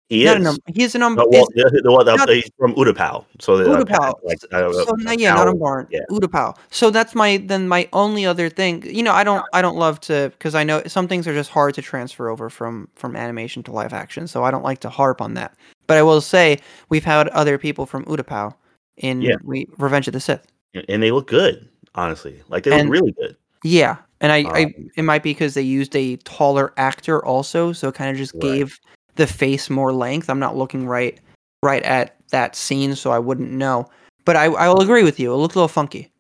he 0.10 0.26
Not 0.26 0.42
is. 0.42 0.42
an 0.42 0.48
um, 0.48 0.58
he's 0.68 0.94
an 0.94 1.04
um. 1.04 1.18
Uh, 1.18 1.24
well, 1.26 1.46
the, 1.56 1.64
the, 1.74 1.82
the, 2.04 2.16
not- 2.18 2.28
he's 2.28 2.52
from 2.60 2.74
Utapau, 2.76 3.24
so 3.40 3.56
Utapau. 3.58 4.14
like 4.26 4.40
uh, 4.52 4.74
so 4.74 4.88
uh, 5.08 5.12
yeah, 5.14 5.34
not 5.36 5.48
Umbaran. 5.48 5.88
yeah. 5.90 6.02
Utapau. 6.12 6.58
So 6.70 6.90
that's 6.90 7.16
my 7.16 7.38
then 7.38 7.70
my 7.70 7.88
only 7.94 8.26
other 8.26 8.50
thing. 8.50 8.84
You 8.86 9.04
know, 9.04 9.14
I 9.14 9.24
don't 9.24 9.46
I 9.54 9.62
don't 9.62 9.78
love 9.78 10.02
to 10.02 10.30
because 10.38 10.54
I 10.54 10.66
know 10.66 10.84
some 10.86 11.08
things 11.08 11.28
are 11.30 11.34
just 11.34 11.50
hard 11.50 11.76
to 11.76 11.82
transfer 11.82 12.28
over 12.28 12.50
from 12.50 12.90
from 12.96 13.16
animation 13.16 13.64
to 13.64 13.72
live 13.72 13.94
action. 13.94 14.28
So 14.28 14.44
I 14.44 14.52
don't 14.52 14.64
like 14.64 14.80
to 14.82 14.90
harp 14.90 15.22
on 15.22 15.34
that. 15.36 15.56
But 15.88 15.98
I 15.98 16.04
will 16.04 16.20
say 16.20 16.60
we've 16.90 17.06
had 17.06 17.30
other 17.30 17.58
people 17.58 17.86
from 17.86 18.04
Utapau 18.04 18.54
in 18.98 19.22
Yeah. 19.22 19.36
we, 19.46 19.66
Revenge 19.78 20.08
of 20.08 20.14
the 20.14 20.20
Sith. 20.20 20.46
and 20.90 21.02
they 21.02 21.12
look 21.12 21.28
good. 21.28 21.70
Honestly, 21.96 22.42
like 22.50 22.64
they 22.64 22.72
And- 22.72 22.90
look 22.90 23.00
really 23.00 23.12
good. 23.14 23.36
Yeah, 23.64 23.98
and 24.22 24.32
I, 24.32 24.38
I 24.50 24.64
Um, 24.66 24.90
it 24.98 25.04
might 25.04 25.22
be 25.24 25.32
because 25.32 25.54
they 25.54 25.62
used 25.62 25.96
a 25.96 26.16
taller 26.18 26.74
actor 26.78 27.24
also, 27.24 27.74
so 27.74 27.90
it 27.90 27.96
kind 27.96 28.10
of 28.10 28.18
just 28.18 28.34
Right. 28.34 28.42
gave 28.42 28.80
the 29.18 29.28
face 29.28 29.70
more 29.70 29.94
length. 29.94 30.30
I'm 30.30 30.40
not 30.40 30.58
looking 30.58 30.88
right 30.88 31.20
right 31.64 31.84
at 31.84 32.16
that 32.32 32.56
scene, 32.56 32.96
so 32.96 33.12
I 33.12 33.20
wouldn't 33.20 33.52
know. 33.52 33.86
But 34.26 34.36
I 34.36 34.46
I 34.46 34.68
will 34.68 34.82
agree 34.82 35.04
with 35.04 35.20
you. 35.20 35.32
It 35.34 35.38
looked 35.38 35.54
a 35.56 35.60
little 35.60 35.68
funky. 35.68 36.12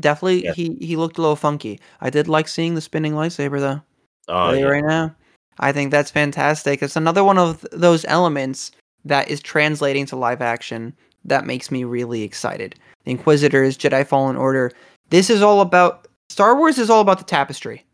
Definitely, 0.00 0.44
Yeah. 0.44 0.52
he 0.54 0.76
he 0.80 0.96
looked 0.96 1.18
a 1.18 1.20
little 1.20 1.36
funky. 1.36 1.78
I 2.00 2.08
did 2.10 2.28
like 2.28 2.48
seeing 2.48 2.74
the 2.74 2.80
spinning 2.80 3.12
lightsaber 3.12 3.58
though. 3.58 3.82
Oh, 4.28 4.52
yeah. 4.52 4.64
right 4.64 4.84
now, 4.84 5.14
I 5.58 5.72
think 5.72 5.90
that's 5.90 6.10
fantastic. 6.10 6.82
It's 6.82 6.96
another 6.96 7.24
one 7.24 7.38
of 7.38 7.60
th- 7.62 7.72
those 7.72 8.04
elements 8.08 8.70
that 9.04 9.28
is 9.28 9.40
translating 9.40 10.06
to 10.06 10.16
live 10.16 10.40
action 10.40 10.94
that 11.24 11.46
makes 11.46 11.70
me 11.70 11.84
really 11.84 12.22
excited. 12.22 12.74
The 13.04 13.10
Inquisitors, 13.12 13.76
Jedi 13.76 14.06
Fallen 14.06 14.36
Order. 14.36 14.70
This 15.10 15.30
is 15.30 15.42
all 15.42 15.60
about 15.60 16.08
Star 16.28 16.56
Wars 16.56 16.78
is 16.78 16.90
all 16.90 17.00
about 17.00 17.18
the 17.18 17.24
tapestry 17.24 17.84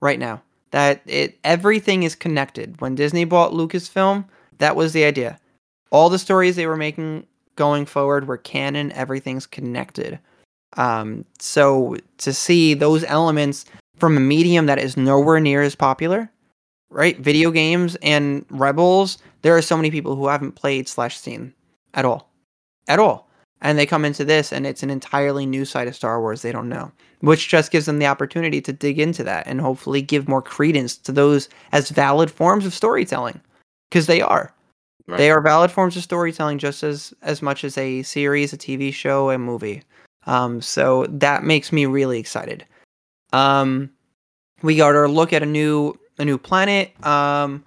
right 0.00 0.18
now. 0.18 0.42
That 0.70 1.02
it 1.06 1.38
everything 1.44 2.02
is 2.02 2.14
connected. 2.14 2.80
When 2.80 2.94
Disney 2.94 3.24
bought 3.24 3.52
Lucasfilm, 3.52 4.24
that 4.58 4.76
was 4.76 4.92
the 4.92 5.04
idea. 5.04 5.38
All 5.90 6.08
the 6.08 6.18
stories 6.18 6.56
they 6.56 6.66
were 6.66 6.76
making 6.76 7.26
going 7.56 7.84
forward 7.84 8.26
were 8.26 8.38
canon, 8.38 8.92
everything's 8.92 9.46
connected. 9.46 10.18
Um, 10.76 11.26
so 11.38 11.96
to 12.18 12.32
see 12.32 12.72
those 12.72 13.04
elements 13.04 13.66
from 13.96 14.16
a 14.16 14.20
medium 14.20 14.66
that 14.66 14.78
is 14.78 14.96
nowhere 14.96 15.40
near 15.40 15.60
as 15.60 15.74
popular, 15.74 16.30
right? 16.90 17.18
Video 17.18 17.50
games 17.50 17.96
and 17.96 18.46
Rebels, 18.48 19.18
there 19.42 19.56
are 19.56 19.62
so 19.62 19.76
many 19.76 19.90
people 19.90 20.16
who 20.16 20.28
haven't 20.28 20.52
played 20.52 20.88
slash 20.88 21.18
seen 21.18 21.52
at 21.92 22.06
all, 22.06 22.30
at 22.88 22.98
all, 22.98 23.28
and 23.62 23.78
they 23.78 23.86
come 23.86 24.04
into 24.04 24.24
this 24.24 24.52
and 24.52 24.66
it's 24.66 24.82
an 24.82 24.90
entirely 24.90 25.46
new 25.46 25.64
side 25.64 25.88
of 25.88 25.96
Star 25.96 26.20
Wars 26.20 26.42
they 26.42 26.52
don't 26.52 26.68
know, 26.68 26.92
which 27.20 27.48
just 27.48 27.70
gives 27.70 27.86
them 27.86 27.98
the 27.98 28.06
opportunity 28.06 28.60
to 28.60 28.72
dig 28.72 28.98
into 28.98 29.24
that 29.24 29.46
and 29.46 29.60
hopefully 29.60 30.02
give 30.02 30.28
more 30.28 30.42
credence 30.42 30.96
to 30.98 31.12
those 31.12 31.48
as 31.70 31.90
valid 31.90 32.30
forms 32.30 32.66
of 32.66 32.74
storytelling, 32.74 33.40
because 33.88 34.06
they 34.06 34.20
are. 34.20 34.52
Right. 35.06 35.16
They 35.16 35.30
are 35.30 35.40
valid 35.40 35.70
forms 35.70 35.96
of 35.96 36.02
storytelling 36.02 36.58
just 36.58 36.82
as 36.82 37.14
as 37.22 37.40
much 37.40 37.64
as 37.64 37.78
a 37.78 38.02
series, 38.02 38.52
a 38.52 38.58
TV 38.58 38.92
show, 38.92 39.30
a 39.30 39.38
movie. 39.38 39.82
Um, 40.26 40.60
so 40.60 41.06
that 41.06 41.42
makes 41.42 41.72
me 41.72 41.86
really 41.86 42.18
excited. 42.18 42.64
Um, 43.32 43.90
we 44.62 44.76
got 44.76 44.94
our 44.94 45.08
look 45.08 45.32
at 45.32 45.42
a 45.42 45.46
new 45.46 45.98
a 46.18 46.24
new 46.24 46.38
planet. 46.38 46.94
Um, 47.04 47.64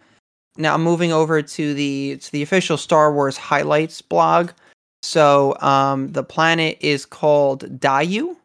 now 0.57 0.77
moving 0.77 1.11
over 1.11 1.41
to 1.41 1.73
the 1.73 2.17
to 2.21 2.31
the 2.31 2.41
official 2.41 2.77
Star 2.77 3.13
Wars 3.13 3.37
highlights 3.37 4.01
blog. 4.01 4.51
So 5.05 5.55
um, 5.62 6.12
the 6.13 6.24
planet 6.24 6.79
is 6.81 7.05
called 7.05 7.79
Daiyu, 7.79 8.35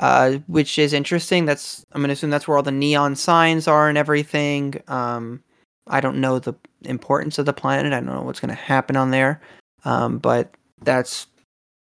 uh, 0.00 0.32
which 0.48 0.78
is 0.80 0.92
interesting. 0.92 1.44
That's 1.44 1.86
I'm 1.92 2.00
gonna 2.00 2.14
assume 2.14 2.30
that's 2.30 2.48
where 2.48 2.56
all 2.56 2.62
the 2.64 2.72
neon 2.72 3.14
signs 3.14 3.68
are 3.68 3.88
and 3.88 3.96
everything. 3.96 4.82
Um, 4.88 5.44
I 5.86 6.00
don't 6.00 6.20
know 6.20 6.40
the 6.40 6.54
importance 6.82 7.38
of 7.38 7.46
the 7.46 7.52
planet. 7.52 7.92
I 7.92 8.00
don't 8.00 8.06
know 8.14 8.22
what's 8.22 8.40
gonna 8.40 8.54
happen 8.54 8.96
on 8.96 9.12
there, 9.12 9.40
um, 9.84 10.18
but 10.18 10.52
that's 10.82 11.28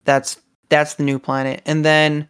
that's 0.04 0.42
that's 0.68 0.96
the 0.96 1.04
new 1.04 1.18
planet. 1.18 1.62
And 1.66 1.86
then 1.86 2.28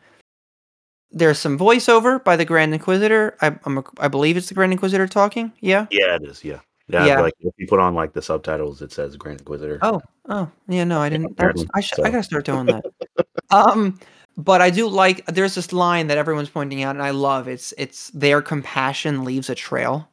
there's 1.10 1.39
some 1.39 1.57
voiceover 1.57 2.24
by 2.24 2.36
the 2.36 2.45
Grand 2.45 2.71
Inquisitor. 2.74 3.36
I 3.41 3.57
I'm, 3.65 3.79
a- 3.79 3.83
I 4.00 4.07
believe 4.10 4.38
it's 4.38 4.50
the 4.50 4.53
Grand 4.55 4.71
Inquisitor 4.74 5.07
talking. 5.07 5.51
Yeah. 5.60 5.88
Yeah, 5.89 6.15
it 6.17 6.24
is. 6.24 6.43
Yeah, 6.43 6.60
yeah. 6.91 7.05
Yeah. 7.05 7.21
Like 7.21 7.33
if 7.39 7.53
you 7.57 7.67
put 7.67 7.79
on 7.79 7.95
like 7.95 8.13
the 8.13 8.21
subtitles, 8.21 8.81
it 8.81 8.91
says 8.91 9.15
Grand 9.15 9.39
Inquisitor. 9.39 9.79
Oh, 9.81 10.01
oh, 10.29 10.50
yeah. 10.67 10.83
No, 10.83 11.00
I 11.00 11.10
didn't. 11.10 11.38
That's, 11.38 11.63
I 11.74 11.81
should. 11.81 12.00
I 12.01 12.10
gotta 12.10 12.24
start 12.24 12.45
doing 12.45 12.65
that. 12.67 12.83
um, 13.51 14.00
but 14.38 14.62
I 14.62 14.69
do 14.69 14.88
like. 14.88 15.25
There's 15.27 15.55
this 15.55 15.74
line 15.74 16.07
that 16.07 16.17
everyone's 16.17 16.50
pointing 16.50 16.83
out, 16.83 16.95
and 16.95 17.03
I 17.03 17.12
love. 17.12 17.48
It's 17.48 17.74
it's 17.77 18.10
their 18.12 18.41
compassion 18.41 19.24
leaves 19.24 19.50
a 19.50 19.55
trail, 19.55 20.07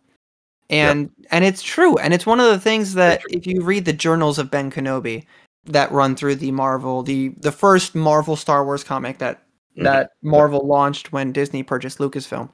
and 0.70 1.10
and 1.30 1.44
it's 1.44 1.62
true. 1.62 1.96
And 1.98 2.14
it's 2.14 2.26
one 2.26 2.40
of 2.40 2.46
the 2.46 2.60
things 2.60 2.94
that 2.94 3.22
if 3.30 3.46
you 3.46 3.62
read 3.62 3.84
the 3.84 3.92
journals 3.92 4.38
of 4.38 4.50
Ben 4.50 4.70
Kenobi 4.70 5.24
that 5.66 5.92
run 5.92 6.16
through 6.16 6.36
the 6.36 6.52
Marvel, 6.52 7.02
the 7.02 7.30
the 7.38 7.52
first 7.52 7.94
Marvel 7.94 8.36
Star 8.36 8.64
Wars 8.64 8.84
comic 8.84 9.18
that 9.18 9.42
Mhm. 9.78 9.84
that 9.84 10.10
Marvel 10.22 10.66
launched 10.66 11.12
when 11.12 11.32
Disney 11.32 11.62
purchased 11.62 11.98
Lucasfilm, 11.98 12.50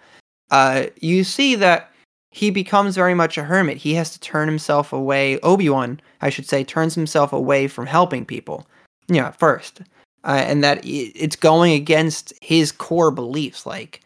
uh, 0.51 0.85
you 1.01 1.25
see 1.25 1.55
that 1.57 1.91
he 2.35 2.51
becomes 2.51 2.97
very 2.97 3.15
much 3.15 3.39
a 3.39 3.45
hermit. 3.45 3.77
He 3.77 3.95
has 3.95 4.11
to 4.11 4.19
turn 4.19 4.49
himself 4.49 4.93
away. 4.93 5.39
Obi 5.43 5.69
Wan, 5.69 6.01
I 6.21 6.31
should 6.31 6.49
say, 6.49 6.65
turns 6.65 6.97
himself 6.97 7.33
away 7.33 7.69
from 7.69 7.87
helping 7.87 8.25
people. 8.25 8.67
Yeah, 9.07 9.31
first, 9.31 9.83
uh, 10.25 10.43
and 10.45 10.65
that 10.65 10.81
it's 10.83 11.37
going 11.37 11.75
against 11.75 12.33
his 12.43 12.73
core 12.73 13.13
beliefs, 13.13 13.67
like 13.67 14.01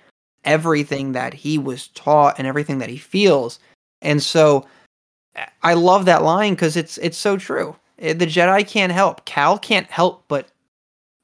everything 0.44 1.12
that 1.12 1.32
he 1.32 1.56
was 1.56 1.88
taught 1.88 2.34
and 2.36 2.46
everything 2.46 2.76
that 2.80 2.90
he 2.90 2.98
feels. 2.98 3.58
And 4.02 4.22
so, 4.22 4.66
I 5.62 5.72
love 5.72 6.04
that 6.04 6.22
line 6.22 6.52
because 6.52 6.76
it's 6.76 6.98
it's 6.98 7.16
so 7.16 7.38
true. 7.38 7.76
Eh, 7.98 8.12
The 8.12 8.26
Jedi 8.26 8.68
can't 8.68 8.92
help. 8.92 9.24
Cal 9.24 9.58
can't 9.58 9.90
help 9.90 10.24
but 10.28 10.48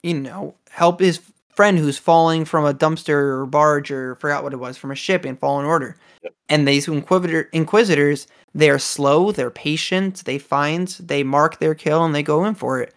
you 0.02 0.14
know 0.14 0.54
help 0.70 1.00
his 1.00 1.20
friend 1.54 1.78
who's 1.78 1.98
falling 1.98 2.44
from 2.44 2.64
a 2.64 2.74
dumpster 2.74 3.38
or 3.38 3.46
barge 3.46 3.90
or 3.90 4.14
forgot 4.16 4.42
what 4.42 4.52
it 4.52 4.58
was 4.58 4.76
from 4.76 4.90
a 4.90 4.96
ship 4.96 5.24
in 5.24 5.36
Fallen 5.36 5.64
Order. 5.64 5.96
Yep. 6.22 6.34
And 6.48 6.68
these 6.68 6.88
inquisitor 6.88 7.48
inquisitors, 7.52 8.26
they're 8.54 8.78
slow, 8.78 9.32
they're 9.32 9.50
patient, 9.50 10.24
they 10.24 10.38
find, 10.38 10.88
they 11.00 11.22
mark 11.22 11.58
their 11.58 11.74
kill, 11.74 12.04
and 12.04 12.14
they 12.14 12.22
go 12.22 12.44
in 12.44 12.54
for 12.54 12.80
it. 12.80 12.94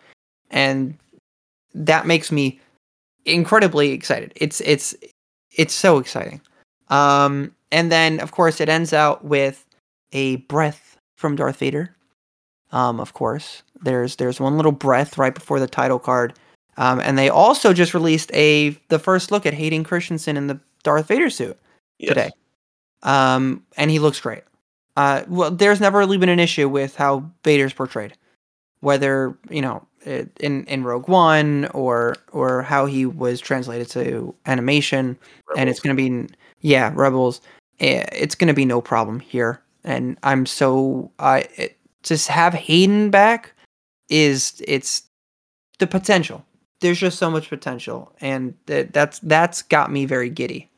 And 0.49 0.97
that 1.73 2.07
makes 2.07 2.31
me 2.31 2.59
incredibly 3.25 3.91
excited. 3.91 4.33
It's 4.35 4.61
it's 4.61 4.95
it's 5.51 5.73
so 5.73 5.97
exciting. 5.97 6.41
Um, 6.89 7.53
and 7.71 7.91
then 7.91 8.19
of 8.19 8.31
course 8.31 8.61
it 8.61 8.69
ends 8.69 8.93
out 8.93 9.25
with 9.25 9.65
a 10.13 10.37
breath 10.37 10.97
from 11.15 11.35
Darth 11.35 11.57
Vader. 11.57 11.95
Um, 12.71 12.99
of 12.99 13.13
course, 13.13 13.63
there's 13.81 14.15
there's 14.15 14.39
one 14.39 14.57
little 14.57 14.71
breath 14.71 15.17
right 15.17 15.33
before 15.33 15.59
the 15.59 15.67
title 15.67 15.99
card. 15.99 16.33
Um, 16.77 16.99
and 16.99 17.17
they 17.17 17.29
also 17.29 17.73
just 17.73 17.93
released 17.93 18.31
a 18.33 18.69
the 18.89 18.99
first 18.99 19.31
look 19.31 19.45
at 19.45 19.53
Hayden 19.53 19.83
Christensen 19.83 20.37
in 20.37 20.47
the 20.47 20.59
Darth 20.83 21.07
Vader 21.07 21.29
suit 21.29 21.57
Yes. 21.99 22.09
today. 22.09 22.29
Um, 23.03 23.63
and 23.77 23.89
he 23.91 23.99
looks 23.99 24.19
great. 24.19 24.43
Uh, 24.95 25.23
well, 25.27 25.51
there's 25.51 25.79
never 25.79 25.99
really 25.99 26.17
been 26.17 26.29
an 26.29 26.39
issue 26.39 26.67
with 26.69 26.95
how 26.95 27.29
Vader's 27.43 27.73
portrayed, 27.73 28.13
whether 28.81 29.37
you 29.49 29.61
know 29.61 29.85
it- 30.05 30.31
in 30.39 30.65
in 30.65 30.83
Rogue 30.83 31.07
One 31.07 31.65
or 31.73 32.15
or 32.31 32.61
how 32.63 32.85
he 32.85 33.05
was 33.05 33.39
translated 33.39 33.89
to 33.91 34.33
animation, 34.45 35.17
and 35.55 35.69
it's 35.69 35.79
going 35.79 35.95
to 35.95 36.09
be 36.09 36.33
yeah 36.61 36.91
Rebels. 36.95 37.41
It's 37.79 38.33
going 38.35 38.47
to 38.47 38.53
be 38.55 38.65
no 38.65 38.81
problem 38.81 39.19
here, 39.19 39.61
and 39.83 40.17
I'm 40.23 40.45
so 40.47 41.11
I 41.19 41.47
it, 41.57 41.77
just 42.03 42.27
have 42.27 42.53
Hayden 42.55 43.11
back 43.11 43.53
is 44.09 44.61
it's 44.67 45.03
the 45.79 45.85
potential. 45.87 46.43
There's 46.81 46.99
just 46.99 47.17
so 47.17 47.31
much 47.31 47.49
potential, 47.49 48.13
and 48.21 48.53
that 48.67 48.93
that's 48.93 49.19
that's 49.19 49.61
got 49.63 49.91
me 49.91 50.05
very 50.05 50.29
giddy. 50.29 50.69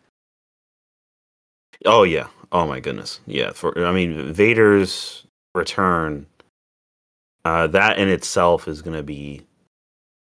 Oh 1.85 2.03
yeah. 2.03 2.27
Oh 2.51 2.65
my 2.67 2.79
goodness. 2.79 3.19
Yeah. 3.25 3.51
For 3.51 3.85
I 3.85 3.91
mean, 3.91 4.33
Vader's 4.33 5.25
return. 5.55 6.25
Uh, 7.45 7.67
that 7.67 7.97
in 7.97 8.09
itself 8.09 8.67
is 8.67 8.81
gonna 8.81 9.03
be, 9.03 9.41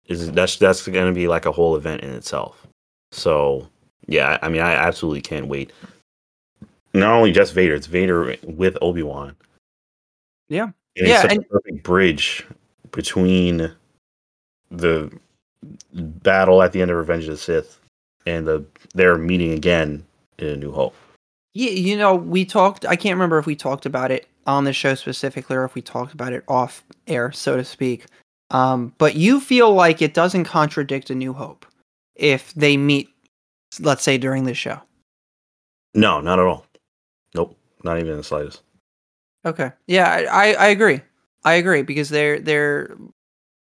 is 0.06 0.30
that's 0.32 0.56
that's 0.56 0.86
gonna 0.86 1.12
be 1.12 1.26
like 1.28 1.46
a 1.46 1.52
whole 1.52 1.74
event 1.76 2.02
in 2.02 2.10
itself. 2.10 2.66
So 3.12 3.68
yeah, 4.06 4.38
I 4.42 4.48
mean, 4.48 4.60
I 4.62 4.72
absolutely 4.72 5.22
can't 5.22 5.48
wait. 5.48 5.72
Not 6.94 7.12
only 7.12 7.32
just 7.32 7.52
Vader, 7.54 7.74
it's 7.74 7.86
Vader 7.86 8.36
with 8.44 8.76
Obi 8.80 9.02
Wan. 9.02 9.36
Yeah. 10.48 10.64
And 10.64 10.72
it's 10.96 11.08
Yeah, 11.08 11.22
such 11.22 11.32
and- 11.32 11.44
a 11.44 11.48
perfect 11.48 11.82
bridge 11.82 12.46
between 12.92 13.70
the 14.70 15.10
battle 15.92 16.62
at 16.62 16.72
the 16.72 16.82
end 16.82 16.90
of 16.90 16.96
Revenge 16.96 17.24
of 17.24 17.30
the 17.30 17.36
Sith 17.36 17.80
and 18.26 18.46
the 18.46 18.64
their 18.94 19.16
meeting 19.16 19.52
again 19.52 20.04
in 20.38 20.48
A 20.48 20.56
New 20.56 20.72
Hope. 20.72 20.94
Yeah, 21.54 21.70
you 21.70 21.96
know, 21.96 22.14
we 22.14 22.44
talked. 22.44 22.86
I 22.86 22.96
can't 22.96 23.14
remember 23.14 23.38
if 23.38 23.46
we 23.46 23.56
talked 23.56 23.86
about 23.86 24.10
it 24.10 24.28
on 24.46 24.64
the 24.64 24.72
show 24.72 24.94
specifically 24.94 25.56
or 25.56 25.64
if 25.64 25.74
we 25.74 25.82
talked 25.82 26.14
about 26.14 26.32
it 26.32 26.44
off 26.48 26.84
air, 27.06 27.32
so 27.32 27.56
to 27.56 27.64
speak. 27.64 28.06
Um, 28.50 28.94
but 28.98 29.14
you 29.14 29.40
feel 29.40 29.72
like 29.72 30.00
it 30.00 30.14
doesn't 30.14 30.44
contradict 30.44 31.10
A 31.10 31.14
New 31.14 31.32
Hope 31.32 31.66
if 32.14 32.52
they 32.54 32.76
meet, 32.76 33.10
let's 33.80 34.02
say, 34.02 34.18
during 34.18 34.44
the 34.44 34.54
show. 34.54 34.80
No, 35.94 36.20
not 36.20 36.38
at 36.38 36.46
all. 36.46 36.64
Nope, 37.34 37.58
not 37.84 37.98
even 37.98 38.12
in 38.12 38.16
the 38.18 38.24
slightest. 38.24 38.62
Okay. 39.44 39.70
Yeah, 39.86 40.08
I, 40.08 40.24
I, 40.24 40.52
I 40.52 40.66
agree. 40.68 41.00
I 41.44 41.54
agree 41.54 41.82
because 41.82 42.08
they're 42.08 42.40
they're 42.40 42.96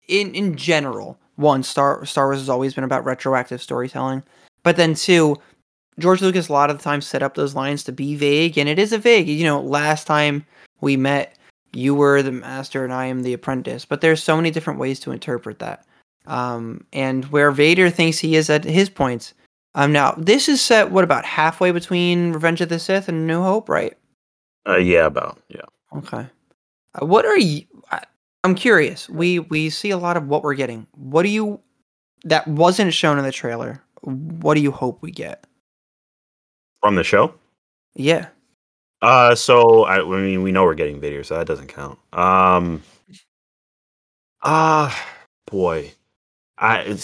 in 0.09 0.35
in 0.35 0.57
general. 0.57 1.19
One 1.37 1.63
Star 1.63 2.05
Star 2.05 2.27
Wars 2.27 2.39
has 2.39 2.49
always 2.49 2.75
been 2.75 2.85
about 2.85 3.05
retroactive 3.05 3.63
storytelling, 3.63 4.23
but 4.63 4.77
then 4.77 4.95
two, 4.95 5.37
George 5.99 6.23
Lucas 6.23 6.49
a 6.49 6.53
lot 6.53 6.71
of 6.71 6.79
the 6.79 6.85
time 6.85 7.01
set 7.01 7.23
up 7.23 7.35
those 7.35 7.55
lines 7.55 7.85
to 7.85 7.93
be 7.93 8.17
vague, 8.17 8.59
and 8.59 8.69
it 8.69 8.79
is 8.79 8.93
a 8.93 8.99
vague. 8.99 9.29
You 9.29 9.45
know, 9.45 9.61
last 9.61 10.07
time 10.07 10.45
we 10.81 10.97
met, 10.97 11.37
you 11.73 11.95
were 11.95 12.23
the 12.23 12.33
master 12.33 12.85
and 12.85 12.93
I 12.93 13.07
am 13.07 13.23
the 13.23 13.33
apprentice, 13.33 13.85
but 13.85 14.01
there's 14.01 14.23
so 14.23 14.37
many 14.37 14.51
different 14.51 14.79
ways 14.79 15.01
to 15.01 15.13
interpret 15.13 15.59
that. 15.59 15.85
Um, 16.27 16.87
and 16.93 17.25
where 17.27 17.51
Vader 17.51 17.91
thinks 17.91 18.19
he 18.19 18.37
is 18.37 18.49
at 18.49 18.65
his 18.65 18.89
points. 18.89 19.35
Um, 19.75 19.93
now 19.93 20.13
this 20.17 20.49
is 20.49 20.61
set 20.61 20.91
what 20.91 21.05
about 21.05 21.25
halfway 21.25 21.73
between 21.73 22.33
Revenge 22.33 22.61
of 22.61 22.69
the 22.69 22.79
Sith 22.79 23.09
and 23.09 23.27
New 23.27 23.43
Hope, 23.43 23.69
right? 23.69 23.97
Uh, 24.67 24.77
yeah, 24.77 25.07
about 25.07 25.41
yeah. 25.49 25.63
Okay. 25.97 26.27
Uh, 26.95 27.07
what 27.07 27.27
are 27.27 27.39
you? 27.39 27.65
I, 27.91 28.03
I'm 28.45 28.55
curious. 28.55 29.09
We 29.09 29.39
we 29.41 29.71
see 29.71 29.91
a 29.91 29.97
lot 29.97 30.17
of 30.19 30.29
what 30.29 30.43
we're 30.43 30.55
getting. 30.55 30.87
What 30.93 31.23
do 31.23 31.31
you? 31.31 31.61
That 32.25 32.47
wasn't 32.47 32.93
shown 32.93 33.19
in 33.19 33.25
the 33.25 33.33
trailer. 33.33 33.83
What 34.03 34.55
do 34.55 34.61
you 34.61 34.71
hope 34.71 35.03
we 35.03 35.11
get? 35.11 35.47
From 36.83 36.95
the 36.95 37.05
show. 37.05 37.35
Yeah. 37.95 38.29
Uh, 39.01 39.35
so 39.35 39.85
I, 39.85 39.97
I 40.01 40.21
mean, 40.21 40.43
we 40.43 40.53
know 40.53 40.65
we're 40.65 40.75
getting 40.75 41.01
Vader, 41.01 41.25
so 41.25 41.37
that 41.37 41.47
doesn't 41.47 41.69
count. 41.69 41.99
Um, 42.13 42.83
ah, 44.43 45.07
boy, 45.47 45.93
I, 46.59 46.99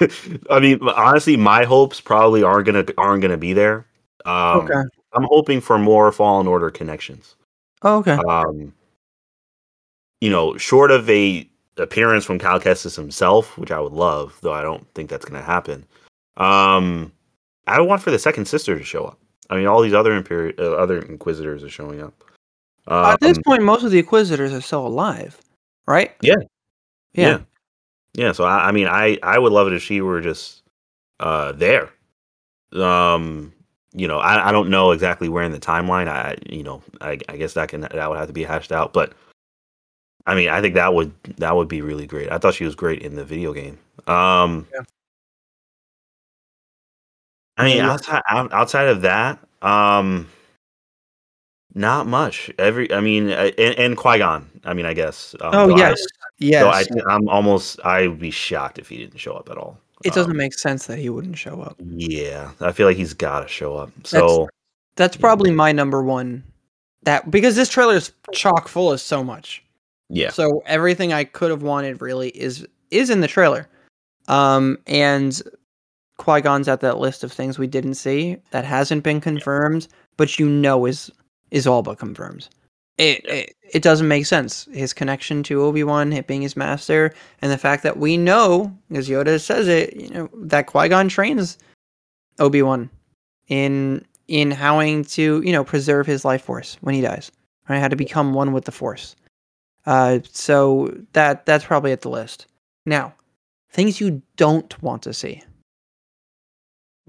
I 0.50 0.60
mean, 0.60 0.80
honestly, 0.82 1.36
my 1.36 1.64
hopes 1.64 2.00
probably 2.00 2.42
aren't 2.42 2.66
gonna 2.66 2.84
aren't 2.96 3.22
gonna 3.22 3.36
be 3.36 3.52
there. 3.52 3.86
Um, 4.24 4.68
I'm 5.12 5.24
hoping 5.24 5.60
for 5.60 5.78
more 5.78 6.10
Fallen 6.12 6.46
Order 6.46 6.70
connections. 6.70 7.36
Oh, 7.82 7.98
okay. 7.98 8.18
Um, 8.28 8.74
you 10.20 10.30
know, 10.30 10.56
short 10.56 10.90
of 10.90 11.08
a 11.08 11.48
appearance 11.76 12.24
from 12.24 12.38
Cal 12.38 12.60
Kestis 12.60 12.96
himself, 12.96 13.56
which 13.56 13.70
I 13.70 13.80
would 13.80 13.92
love, 13.92 14.36
though 14.42 14.52
I 14.52 14.62
don't 14.62 14.86
think 14.94 15.10
that's 15.10 15.24
going 15.24 15.40
to 15.40 15.46
happen. 15.46 15.86
Um, 16.36 17.12
I 17.66 17.80
want 17.80 18.02
for 18.02 18.10
the 18.10 18.18
second 18.18 18.46
sister 18.46 18.76
to 18.76 18.84
show 18.84 19.04
up. 19.04 19.18
I 19.50 19.56
mean, 19.56 19.66
all 19.66 19.80
these 19.80 19.94
other 19.94 20.12
imperial, 20.12 20.54
uh, 20.58 20.76
other 20.76 21.00
Inquisitors 21.02 21.62
are 21.64 21.70
showing 21.70 22.02
up. 22.02 22.14
Um, 22.86 23.06
At 23.06 23.20
this 23.20 23.38
point, 23.44 23.62
most 23.62 23.84
of 23.84 23.90
the 23.90 23.98
Inquisitors 23.98 24.52
are 24.52 24.60
still 24.60 24.86
alive, 24.86 25.38
right? 25.86 26.14
Yeah. 26.22 26.36
Yeah. 27.12 27.28
yeah, 27.28 27.38
yeah. 28.14 28.32
So 28.32 28.44
I, 28.44 28.68
I 28.68 28.72
mean, 28.72 28.86
I 28.86 29.18
I 29.22 29.38
would 29.38 29.52
love 29.52 29.66
it 29.66 29.72
if 29.72 29.82
she 29.82 30.00
were 30.00 30.20
just 30.20 30.62
uh 31.20 31.52
there. 31.52 31.90
Um, 32.72 33.52
you 33.94 34.06
know, 34.06 34.18
I, 34.18 34.48
I 34.48 34.52
don't 34.52 34.68
know 34.68 34.92
exactly 34.92 35.28
where 35.28 35.42
in 35.42 35.52
the 35.52 35.58
timeline. 35.58 36.06
I 36.06 36.36
you 36.48 36.62
know, 36.62 36.82
I, 37.00 37.18
I 37.28 37.36
guess 37.36 37.54
that 37.54 37.70
can 37.70 37.80
that 37.80 38.08
would 38.08 38.18
have 38.18 38.28
to 38.28 38.34
be 38.34 38.44
hashed 38.44 38.72
out. 38.72 38.92
But 38.92 39.14
I 40.28 40.34
mean, 40.34 40.48
I 40.50 40.60
think 40.60 40.74
that 40.74 40.92
would 40.92 41.12
that 41.38 41.56
would 41.56 41.68
be 41.68 41.80
really 41.80 42.06
great. 42.06 42.30
I 42.30 42.38
thought 42.38 42.54
she 42.54 42.64
was 42.64 42.74
great 42.74 43.02
in 43.02 43.16
the 43.16 43.24
video 43.24 43.52
game. 43.54 43.78
Um, 44.06 44.66
Yeah. 44.72 44.80
I 47.56 47.64
mean, 47.64 47.76
Yeah. 47.78 47.90
outside 47.92 48.22
outside 48.28 48.88
of 48.88 49.02
that, 49.02 49.38
um, 49.62 50.28
not 51.74 52.06
much. 52.06 52.50
Every, 52.58 52.92
I 52.92 53.00
mean, 53.00 53.30
uh, 53.30 53.50
and, 53.58 53.74
and 53.78 53.96
Qui 53.96 54.18
Gon. 54.18 54.48
I 54.64 54.74
mean, 54.74 54.86
I 54.86 54.94
guess. 54.94 55.34
Um, 55.40 55.50
Oh 55.54 55.66
though 55.68 55.74
I- 55.74 55.78
yes, 55.78 56.06
yes. 56.38 56.62
so 56.62 56.68
I, 57.08 57.14
I'm 57.14 57.28
almost. 57.28 57.80
I 57.84 58.06
would 58.06 58.20
be 58.20 58.30
shocked 58.30 58.78
if 58.78 58.88
he 58.88 58.98
didn't 58.98 59.18
show 59.18 59.32
up 59.32 59.48
at 59.50 59.56
all. 59.56 59.78
it 60.04 60.12
doesn't 60.12 60.30
Um, 60.32 60.36
make 60.36 60.54
sense 60.54 60.86
that 60.86 60.98
he 60.98 61.08
wouldn't 61.08 61.36
show 61.38 61.60
up. 61.62 61.76
Yeah, 61.84 62.50
I 62.60 62.70
feel 62.70 62.86
like 62.86 62.96
he's 62.96 63.14
got 63.14 63.40
to 63.40 63.48
show 63.48 63.76
up. 63.76 63.90
So 64.04 64.48
That's 64.94 65.16
probably 65.16 65.50
my 65.50 65.72
number 65.72 66.02
one. 66.02 66.44
That 67.04 67.30
because 67.30 67.56
this 67.56 67.68
trailer 67.68 67.94
is 67.94 68.12
chock 68.32 68.68
full 68.68 68.92
of 68.92 69.00
so 69.00 69.24
much. 69.24 69.64
Yeah, 70.10 70.30
So 70.30 70.62
everything 70.66 71.12
I 71.12 71.24
could 71.24 71.50
have 71.50 71.62
wanted 71.62 72.00
really 72.00 72.30
is 72.30 72.66
is 72.90 73.10
in 73.10 73.20
the 73.20 73.28
trailer. 73.28 73.68
Um, 74.26 74.78
and 74.86 75.40
Qui 76.16 76.40
Gon's 76.40 76.68
at 76.68 76.80
that 76.80 76.98
list 76.98 77.24
of 77.24 77.32
things 77.32 77.58
we 77.58 77.66
didn't 77.66 77.94
see 77.94 78.36
that 78.50 78.64
hasn't 78.64 79.04
been 79.04 79.20
confirmed, 79.20 79.88
but 80.16 80.38
you 80.38 80.48
know 80.48 80.86
is 80.86 81.10
is 81.50 81.66
all 81.66 81.82
but 81.82 81.98
confirmed. 81.98 82.48
It, 82.96 83.24
it 83.26 83.56
it 83.72 83.82
doesn't 83.82 84.08
make 84.08 84.26
sense. 84.26 84.66
His 84.72 84.92
connection 84.94 85.42
to 85.44 85.62
Obi 85.62 85.84
Wan, 85.84 86.12
it 86.12 86.26
being 86.26 86.42
his 86.42 86.56
master, 86.56 87.12
and 87.42 87.52
the 87.52 87.58
fact 87.58 87.82
that 87.82 87.98
we 87.98 88.16
know, 88.16 88.74
as 88.90 89.08
Yoda 89.08 89.40
says 89.40 89.68
it, 89.68 89.94
you 89.94 90.08
know 90.10 90.30
that 90.34 90.66
Qui 90.66 90.88
Gon 90.88 91.08
trains 91.08 91.58
Obi 92.38 92.62
Wan 92.62 92.88
in 93.48 94.04
in 94.26 94.50
howing 94.50 95.04
to 95.04 95.42
you 95.44 95.52
know 95.52 95.64
preserve 95.64 96.06
his 96.06 96.24
life 96.24 96.42
force 96.42 96.78
when 96.80 96.94
he 96.94 97.02
dies, 97.02 97.30
right? 97.68 97.78
How 97.78 97.88
to 97.88 97.96
become 97.96 98.32
one 98.32 98.52
with 98.52 98.64
the 98.64 98.72
Force. 98.72 99.14
Uh, 99.88 100.18
so 100.30 100.94
that 101.14 101.46
that's 101.46 101.64
probably 101.64 101.92
at 101.92 102.02
the 102.02 102.10
list. 102.10 102.46
Now, 102.84 103.14
things 103.72 104.00
you 104.02 104.20
don't 104.36 104.82
want 104.82 105.02
to 105.04 105.14
see, 105.14 105.42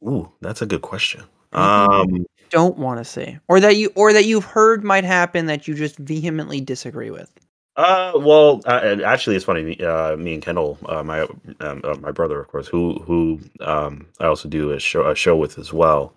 ooh, 0.08 0.32
that's 0.42 0.62
a 0.62 0.66
good 0.66 0.82
question. 0.82 1.24
Um, 1.52 2.26
don't 2.52 2.78
want 2.78 3.00
to 3.00 3.06
see, 3.06 3.38
or 3.50 3.60
that 3.60 3.76
you 3.76 3.92
or 3.96 4.14
that 4.14 4.26
you've 4.26 4.46
heard 4.46 4.84
might 4.84 5.04
happen 5.04 5.48
that 5.48 5.68
you 5.68 5.74
just 5.76 5.98
vehemently 5.98 6.62
disagree 6.62 7.12
with. 7.12 7.30
uh, 7.76 8.14
well, 8.16 8.62
uh, 8.66 8.98
actually, 9.06 9.36
it's 9.36 9.46
funny. 9.46 9.64
me- 9.64 9.80
Uh, 9.86 10.16
me 10.16 10.34
and 10.36 10.44
Kendall, 10.44 10.78
uh, 10.86 11.04
my 11.04 11.22
um, 11.60 11.82
uh, 11.84 11.98
my 12.00 12.12
brother, 12.12 12.40
of 12.40 12.48
course, 12.48 12.68
who 12.68 13.00
who 13.00 13.40
um, 13.60 14.06
I 14.22 14.26
also 14.28 14.48
do 14.48 14.72
a 14.72 14.80
show 14.80 15.10
a 15.10 15.16
show 15.16 15.36
with 15.36 15.60
as 15.60 15.74
well. 15.74 16.14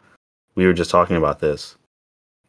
We 0.55 0.67
were 0.67 0.73
just 0.75 0.91
talking 0.91 1.17
about 1.17 1.41
this. 1.41 1.77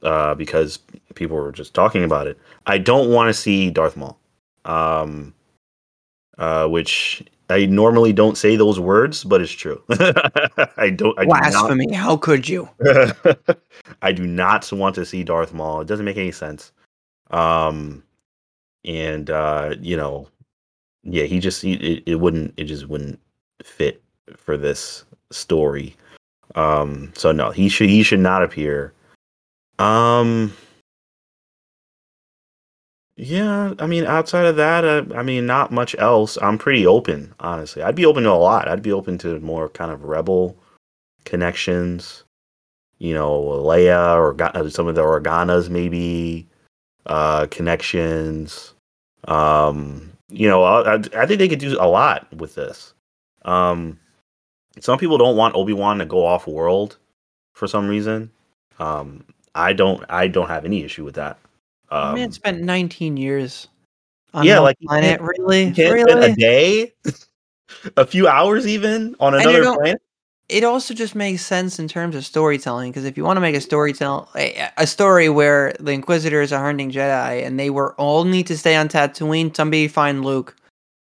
Uh, 0.04 0.36
because 0.36 0.80
people 1.16 1.38
were 1.38 1.52
just 1.52 1.74
talking 1.74 2.04
about 2.04 2.28
it. 2.28 2.38
I 2.66 2.78
don't 2.78 3.12
want 3.12 3.30
to 3.30 3.34
see 3.34 3.72
Darth 3.72 3.98
Maul, 3.98 4.18
um, 4.66 5.34
uh, 6.38 6.68
which 6.68 7.24
I 7.50 7.66
normally 7.66 8.14
don't 8.14 8.38
say 8.38 8.56
those 8.56 8.80
words, 8.80 9.24
but 9.24 9.42
it's 9.42 9.52
true. 9.52 9.82
I 10.78 10.90
don't. 10.90 11.18
I 11.18 11.26
Blasphemy! 11.26 11.88
Do 11.88 11.94
How 11.96 12.18
could 12.18 12.48
you? 12.48 12.70
I 14.02 14.12
do 14.12 14.26
not 14.26 14.72
want 14.72 14.96
to 14.96 15.06
see 15.06 15.24
Darth 15.24 15.54
Maul. 15.54 15.82
It 15.82 15.88
doesn't 15.88 16.06
make 16.06 16.18
any 16.18 16.32
sense. 16.32 16.72
Um, 17.32 18.04
and 18.86 19.30
uh, 19.30 19.76
you 19.82 19.98
know, 19.98 20.28
yeah, 21.04 21.24
he 21.24 21.40
just 21.40 21.62
he, 21.62 21.74
it, 21.74 22.04
it 22.06 22.16
wouldn't 22.16 22.54
it 22.58 22.66
just 22.66 22.88
wouldn't 22.88 23.20
fit 23.64 24.02
for 24.36 24.58
this 24.58 25.04
story. 25.32 25.96
Um, 26.56 27.12
so 27.16 27.32
no, 27.32 27.52
he 27.52 27.70
should 27.70 27.90
he 27.90 28.04
should 28.04 28.20
not 28.20 28.44
appear. 28.44 28.94
Um, 29.80 30.54
yeah, 33.16 33.74
I 33.80 33.86
mean, 33.86 34.06
outside 34.06 34.46
of 34.46 34.56
that, 34.56 34.84
uh, 34.84 35.04
I 35.16 35.24
mean, 35.24 35.46
not 35.46 35.72
much 35.72 35.96
else. 36.00 36.38
I'm 36.42 36.58
pretty 36.58 36.88
open, 36.88 37.34
honestly. 37.40 37.84
I'd 37.84 37.96
be 37.96 38.06
open 38.06 38.24
to 38.24 38.32
a 38.32 38.34
lot. 38.34 38.68
I'd 38.68 38.82
be 38.82 38.92
open 38.92 39.18
to 39.20 39.40
more 39.40 39.70
kind 39.70 39.92
of 39.92 40.04
rebel 40.04 40.58
connections. 41.24 42.24
You 42.98 43.14
know, 43.14 43.42
Leia 43.42 44.16
or 44.16 44.42
uh, 44.42 44.70
some 44.70 44.88
of 44.88 44.96
the 44.96 45.04
Organas, 45.04 45.70
maybe 45.70 46.48
uh, 47.06 47.48
connections. 47.52 48.74
Um, 49.28 50.14
you 50.30 50.48
know, 50.48 50.64
I, 50.64 50.96
I 50.96 51.26
think 51.26 51.40
they 51.40 51.50
could 51.50 51.60
do 51.60 51.78
a 51.80 51.88
lot 51.88 52.32
with 52.34 52.56
this. 52.56 52.94
Um, 53.44 54.00
some 54.80 54.98
people 54.98 55.18
don't 55.18 55.38
want 55.38 55.56
Obi 55.56 55.74
Wan 55.74 56.00
to 56.00 56.06
go 56.06 56.26
off 56.26 56.48
world 56.48 56.98
for 57.54 57.68
some 57.68 57.88
reason. 57.88 58.32
Um, 58.80 59.24
I 59.56 59.74
don't. 59.74 60.04
I 60.10 60.28
don't 60.28 60.48
have 60.48 60.66
any 60.66 60.84
issue 60.84 61.04
with 61.04 61.16
that. 61.16 61.40
Um, 61.90 62.16
Man 62.16 62.32
spent 62.32 62.62
19 62.62 63.18
years 63.18 63.68
on 64.34 64.46
yeah, 64.46 64.60
like 64.60 64.78
planet. 64.80 65.22
Really, 65.22 65.72
really, 65.72 66.32
a 66.32 66.36
day, 66.36 66.94
a 67.98 68.06
few 68.06 68.28
hours, 68.28 68.66
even 68.66 69.16
on 69.20 69.36
another 69.36 69.64
planet. 69.64 70.02
It 70.50 70.64
also 70.64 70.94
just 70.94 71.16
makes 71.16 71.46
sense 71.46 71.80
in 71.80 71.88
terms 71.88 72.16
of 72.16 72.26
storytelling 72.26 72.92
because 72.92 73.06
if 73.06 73.16
you 73.16 73.24
want 73.24 73.38
to 73.38 73.42
make 73.42 73.56
a 73.56 73.62
storytelling 73.62 74.28
a, 74.36 74.70
a 74.78 74.86
story 74.86 75.30
where 75.30 75.74
the 75.80 75.92
Inquisitors 75.92 76.52
are 76.52 76.64
hunting 76.64 76.92
Jedi 76.92 77.46
and 77.46 77.60
they 77.60 77.70
were 77.70 77.94
all 77.96 78.26
need 78.26 78.48
to 78.48 78.58
stay 78.58 78.76
on 78.76 78.90
Tatooine, 78.90 79.56
somebody 79.56 79.88
find 79.88 80.26
Luke. 80.26 80.56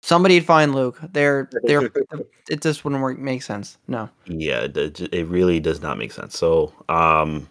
Somebody'd 0.04 0.46
find 0.46 0.74
Luke. 0.74 1.00
They're 1.12 1.50
they're 1.64 1.90
it 2.50 2.62
just 2.62 2.86
wouldn't 2.86 3.02
work 3.02 3.20
make 3.20 3.44
sense. 3.44 3.78
No. 3.88 4.10
Yeah, 4.26 4.68
it, 4.74 5.02
it 5.14 5.28
really 5.28 5.60
does 5.60 5.82
not 5.82 5.98
make 5.98 6.12
sense. 6.12 6.38
So, 6.38 6.72
um 6.90 7.50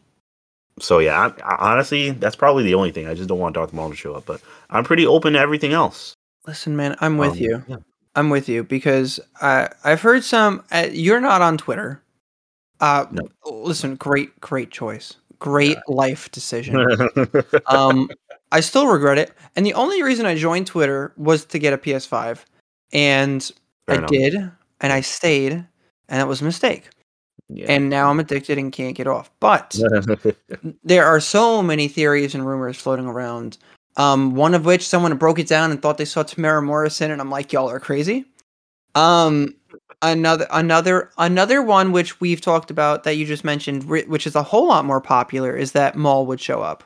so 0.81 0.99
yeah, 0.99 1.19
I, 1.19 1.55
I, 1.55 1.73
honestly, 1.73 2.11
that's 2.11 2.37
probably 2.37 2.65
the 2.65 2.75
only 2.75 2.91
thing. 2.91 3.07
I 3.07 3.15
just 3.15 3.29
don't 3.29 3.39
want 3.39 3.55
Darth 3.55 3.73
Maul 3.73 3.91
to 3.91 3.97
show 3.97 4.15
up, 4.15 4.27
but 4.27 4.41
I'm 4.71 4.85
pretty 4.85 5.07
open 5.07 5.35
to 5.35 5.39
everything 5.39 5.73
else. 5.73 6.15
Listen, 6.47 6.77
man, 6.77 6.97
I'm 7.01 7.17
with 7.17 7.33
um, 7.33 7.39
you. 7.39 7.65
Yeah. 7.69 7.77
I'm 8.17 8.31
with 8.31 8.49
you 8.49 8.65
because 8.65 9.21
I 9.41 9.69
I've 9.85 10.01
heard 10.01 10.25
some. 10.25 10.65
Uh, 10.71 10.89
you're 10.91 11.21
not 11.21 11.43
on 11.43 11.59
Twitter. 11.59 12.03
Uh, 12.81 13.07
no. 13.11 13.23
listen, 13.47 13.95
great, 13.95 14.39
great 14.41 14.71
choice, 14.71 15.17
great 15.39 15.77
yeah. 15.77 15.95
life 15.95 16.31
decision. 16.33 16.77
um, 17.67 18.11
I 18.53 18.61
still 18.61 18.89
regret 18.89 19.19
it, 19.19 19.33
and 19.57 19.65
the 19.65 19.75
only 19.75 20.03
reason 20.03 20.27
I 20.27 20.35
joined 20.35 20.67
Twitter 20.67 21.13
was 21.17 21.45
to 21.47 21.59
get 21.59 21.73
a 21.73 21.79
PS5, 21.79 22.45
and 22.93 23.43
Fair 23.87 23.95
I 23.95 23.99
enough. 23.99 24.11
did, 24.11 24.35
and 24.81 24.93
I 24.93 25.01
stayed, 25.01 25.53
and 25.53 25.67
that 26.09 26.29
was 26.29 26.41
a 26.41 26.45
mistake. 26.45 26.91
Yeah. 27.55 27.67
And 27.69 27.89
now 27.89 28.11
I'm 28.11 28.19
addicted 28.19 28.59
and 28.59 28.73
can't 28.73 28.97
get 28.97 29.07
off. 29.07 29.31
But 29.39 29.79
there 30.85 31.07
are 31.07 31.21
so 31.21 31.63
many 31.63 31.87
theories 31.87 32.35
and 32.35 32.45
rumors 32.45 32.77
floating 32.77 33.07
around. 33.07 33.59
Um, 33.97 34.35
one 34.35 34.55
of 34.55 34.65
which 34.65 34.87
someone 34.87 35.17
broke 35.17 35.39
it 35.39 35.47
down 35.47 35.71
and 35.71 35.81
thought 35.81 35.97
they 35.97 36.05
saw 36.05 36.25
Temuera 36.25 36.65
Morrison, 36.65 37.13
and 37.13 37.21
I'm 37.21 37.31
like, 37.31 37.53
y'all 37.53 37.71
are 37.71 37.79
crazy. 37.79 38.25
Um, 38.97 39.55
another 40.03 40.49
another 40.51 41.11
another 41.17 41.63
one 41.63 41.93
which 41.93 42.21
we've 42.21 42.41
talked 42.41 42.73
about 42.73 43.05
that 43.05 43.15
you 43.15 43.25
just 43.25 43.45
mentioned, 43.45 43.85
which 43.85 44.27
is 44.27 44.35
a 44.35 44.43
whole 44.43 44.67
lot 44.67 44.85
more 44.85 45.01
popular, 45.01 45.57
is 45.57 45.73
that 45.73 45.95
Maul 45.95 46.27
would 46.27 46.41
show 46.41 46.61
up, 46.61 46.83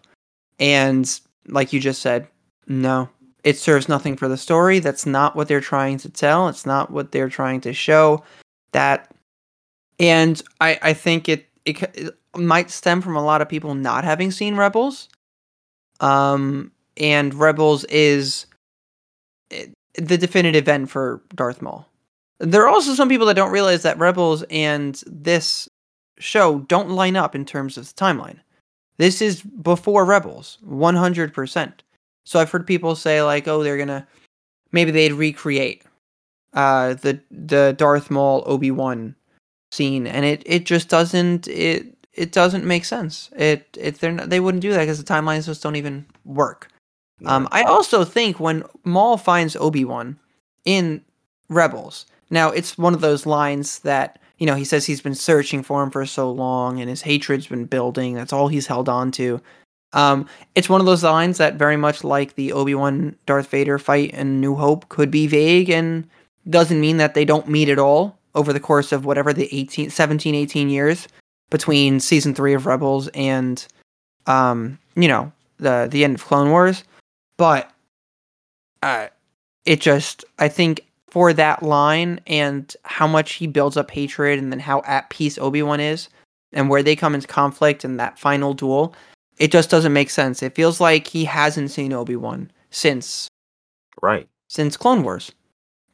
and 0.59 1.19
like 1.47 1.73
you 1.73 1.81
just 1.81 2.03
said, 2.03 2.29
no, 2.67 3.09
it 3.43 3.57
serves 3.57 3.89
nothing 3.89 4.15
for 4.15 4.29
the 4.29 4.37
story. 4.37 4.79
That's 4.79 5.07
not 5.07 5.35
what 5.35 5.49
they're 5.49 5.63
trying 5.63 5.97
to 5.99 6.11
tell. 6.11 6.49
It's 6.49 6.67
not 6.67 6.91
what 6.91 7.13
they're 7.13 7.31
trying 7.31 7.63
to 7.63 7.73
show. 7.73 8.23
That 8.73 9.11
and 9.99 10.41
I 10.61 10.79
I 10.83 10.93
think 10.93 11.29
it, 11.29 11.47
it 11.65 11.83
it 11.95 12.15
might 12.37 12.71
stem 12.71 13.01
from 13.01 13.17
a 13.17 13.25
lot 13.25 13.43
of 13.43 13.49
people 13.49 13.75
not 13.75 14.05
having 14.05 14.31
seen 14.31 14.57
Rebels. 14.57 15.09
Um, 16.01 16.73
and 16.97 17.35
Rebels 17.35 17.85
is 17.85 18.47
eh, 19.51 19.67
the 19.95 20.19
definitive 20.19 20.69
end 20.69 20.91
for 20.91 21.23
Darth 21.35 21.61
Maul. 21.63 21.89
There 22.39 22.63
are 22.63 22.69
also 22.69 22.95
some 22.95 23.09
people 23.09 23.27
that 23.27 23.35
don't 23.35 23.51
realize 23.51 23.83
that 23.83 23.99
Rebels 23.99 24.45
and 24.51 25.03
this 25.07 25.69
show 26.19 26.61
don't 26.61 26.91
line 26.91 27.17
up 27.17 27.35
in 27.35 27.45
terms 27.45 27.77
of 27.77 27.87
the 27.89 27.95
timeline. 27.95 28.39
This 28.99 29.21
is 29.21 29.43
before 29.43 30.05
Rebels, 30.05 30.59
100%. 30.69 31.73
So 32.25 32.39
I've 32.39 32.51
heard 32.51 32.67
people 32.67 32.95
say 32.95 33.23
like, 33.23 33.49
"Oh, 33.49 33.63
they're 33.63 33.77
going 33.77 33.89
to 33.89 34.07
maybe 34.73 34.91
they'd 34.91 35.13
recreate 35.13 35.83
uh 36.55 36.95
the 36.95 37.21
the 37.31 37.75
Darth 37.77 38.11
Maul 38.11 38.43
Obi-Wan 38.47 39.15
scene 39.71 40.07
and 40.07 40.25
it 40.25 40.43
it 40.47 40.65
just 40.65 40.89
doesn't 40.89 41.47
it 41.49 41.95
it 42.15 42.33
doesn't 42.33 42.65
make 42.65 42.85
sense. 42.85 43.31
It 43.37 43.67
it 43.79 44.01
they're 44.01 44.13
not, 44.13 44.31
they 44.31 44.41
wouldn't 44.41 44.63
do 44.63 44.73
that 44.73 44.81
because 44.81 45.03
the 45.03 45.13
timelines 45.13 45.47
just 45.47 45.63
don't 45.63 45.77
even 45.77 46.07
work. 46.25 46.69
Yeah. 47.21 47.35
Um, 47.35 47.49
I 47.53 47.63
also 47.63 48.05
think 48.05 48.41
when 48.41 48.65
Maul 48.85 49.17
finds 49.17 49.57
Obi 49.57 49.85
Wan 49.85 50.19
in 50.65 51.03
Rebels, 51.49 52.07
now 52.31 52.51
it's 52.51 52.77
one 52.77 52.95
of 52.95 53.01
those 53.01 53.25
lines 53.27 53.81
that 53.81 54.19
you 54.39 54.47
know 54.47 54.55
he 54.55 54.65
says 54.65 54.85
he's 54.85 55.01
been 55.01 55.15
searching 55.15 55.63
for 55.63 55.83
him 55.83 55.91
for 55.91 56.05
so 56.07 56.31
long 56.31 56.81
and 56.81 56.91
his 56.91 57.03
hatred's 57.03 57.47
been 57.47 57.67
building. 57.67 58.15
That's 58.15 58.33
all 58.33 58.49
he's 58.49 58.67
held 58.67 58.89
on 58.89 59.13
to. 59.13 59.41
Um, 59.93 60.29
it's 60.55 60.69
one 60.69 60.81
of 60.81 60.87
those 60.87 61.05
lines 61.05 61.39
that 61.39 61.55
very 61.55 61.77
much 61.77 62.05
like 62.05 62.35
the 62.35 62.53
Obi 62.53 62.75
Wan 62.75 63.17
Darth 63.27 63.49
Vader 63.49 63.79
fight 63.79 64.11
in 64.11 64.41
New 64.41 64.55
Hope 64.55 64.89
could 64.91 65.11
be 65.11 65.27
vague 65.27 65.71
and 65.71 66.07
doesn't 66.51 66.81
mean 66.81 66.99
that 66.99 67.15
they 67.15 67.25
don't 67.25 67.49
meet 67.49 67.69
at 67.69 67.79
all 67.79 68.18
over 68.39 68.53
the 68.53 68.61
course 68.61 68.93
of 68.93 69.05
whatever 69.05 69.33
the 69.33 69.49
18, 69.53 69.91
17, 69.91 70.35
18 70.35 70.71
years 70.71 71.09
between 71.51 71.99
season 71.99 72.35
three 72.35 72.55
of 72.55 72.67
Rebels 72.67 73.09
and, 73.09 73.67
um, 74.27 74.79
you 74.95 75.09
know, 75.09 75.33
the 75.59 75.89
the 75.91 76.05
end 76.05 76.15
of 76.15 76.25
Clone 76.25 76.51
Wars. 76.51 76.85
But 77.37 77.71
uh, 78.83 79.09
it 79.65 79.81
just, 79.81 80.25
I 80.39 80.49
think, 80.49 80.87
for 81.09 81.33
that 81.33 81.63
line 81.63 82.21
and 82.27 82.75
how 82.85 83.09
much 83.09 83.35
he 83.35 83.47
builds 83.47 83.77
up 83.77 83.91
hatred, 83.91 84.39
and 84.39 84.53
then 84.53 84.61
how 84.61 84.83
at 84.87 85.11
peace 85.11 85.37
Obi 85.39 85.63
Wan 85.63 85.81
is, 85.81 86.09
and 86.53 86.71
where 86.71 86.83
they 86.83 86.95
come 86.95 87.15
into 87.15 87.27
conflict 87.27 87.85
in 87.85 87.97
that 87.97 88.19
final 88.19 88.55
duel, 88.55 88.95
it 89.39 89.51
just 89.51 89.71
doesn't 89.71 89.93
make 89.93 90.11
sense. 90.11 90.43
It 90.43 90.55
feels 90.55 90.81
like 90.81 91.09
he 91.09 91.25
hasn't 91.25 91.71
seen 91.71 91.93
Obi 91.93 92.17
Wan 92.17 92.53
since, 92.71 93.29
right, 94.01 94.29
since 94.49 94.77
Clone 94.77 95.03
Wars 95.03 95.33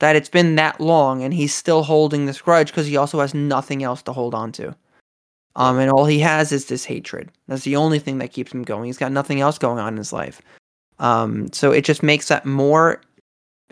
that 0.04 0.16
it's 0.16 0.28
been 0.28 0.56
that 0.56 0.78
long 0.82 1.22
and 1.22 1.32
he's 1.32 1.54
still 1.54 1.82
holding 1.82 2.26
this 2.26 2.42
grudge 2.42 2.66
because 2.66 2.86
he 2.86 2.94
also 2.94 3.20
has 3.20 3.32
nothing 3.32 3.82
else 3.82 4.02
to 4.02 4.12
hold 4.12 4.34
on 4.34 4.52
to. 4.52 4.76
Um, 5.56 5.78
and 5.78 5.90
all 5.90 6.04
he 6.04 6.18
has 6.18 6.52
is 6.52 6.66
this 6.66 6.84
hatred. 6.84 7.32
That's 7.48 7.64
the 7.64 7.76
only 7.76 7.98
thing 7.98 8.18
that 8.18 8.30
keeps 8.30 8.52
him 8.52 8.64
going. 8.64 8.84
He's 8.84 8.98
got 8.98 9.12
nothing 9.12 9.40
else 9.40 9.56
going 9.56 9.78
on 9.78 9.94
in 9.94 9.96
his 9.96 10.12
life. 10.12 10.42
Um, 10.98 11.50
so 11.54 11.72
it 11.72 11.86
just 11.86 12.02
makes 12.02 12.28
that 12.28 12.44
more, 12.44 13.00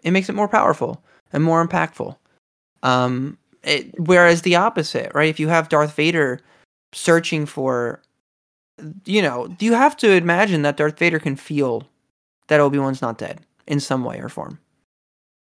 it 0.03 0.13
makes 0.13 0.31
it 0.31 0.35
more 0.35 0.49
powerful 0.49 1.05
and 1.35 1.45
more 1.45 1.67
impactful. 1.69 2.17
Um, 2.83 3.37
it, 3.63 3.93
whereas 4.01 4.41
the 4.41 4.57
opposite, 4.57 5.13
right? 5.15 5.29
If 5.29 5.39
you 5.39 5.49
have 5.49 5.69
Darth 5.69 5.95
Vader 5.95 6.41
searching 6.95 7.45
for, 7.45 8.01
you 9.05 9.21
know, 9.21 9.55
you 9.61 9.75
have 9.75 9.99
to 9.99 10.11
imagine 10.13 10.63
that 10.63 10.79
Darth 10.79 10.99
Vader 10.99 11.19
can 11.19 11.37
feel 11.37 11.87
that 12.47 12.59
Obi 12.59 12.79
Wan's 12.79 13.03
not 13.03 13.19
dead 13.19 13.43
in 13.67 13.81
some 13.81 14.03
way 14.03 14.19
or 14.19 14.31
form. 14.31 14.59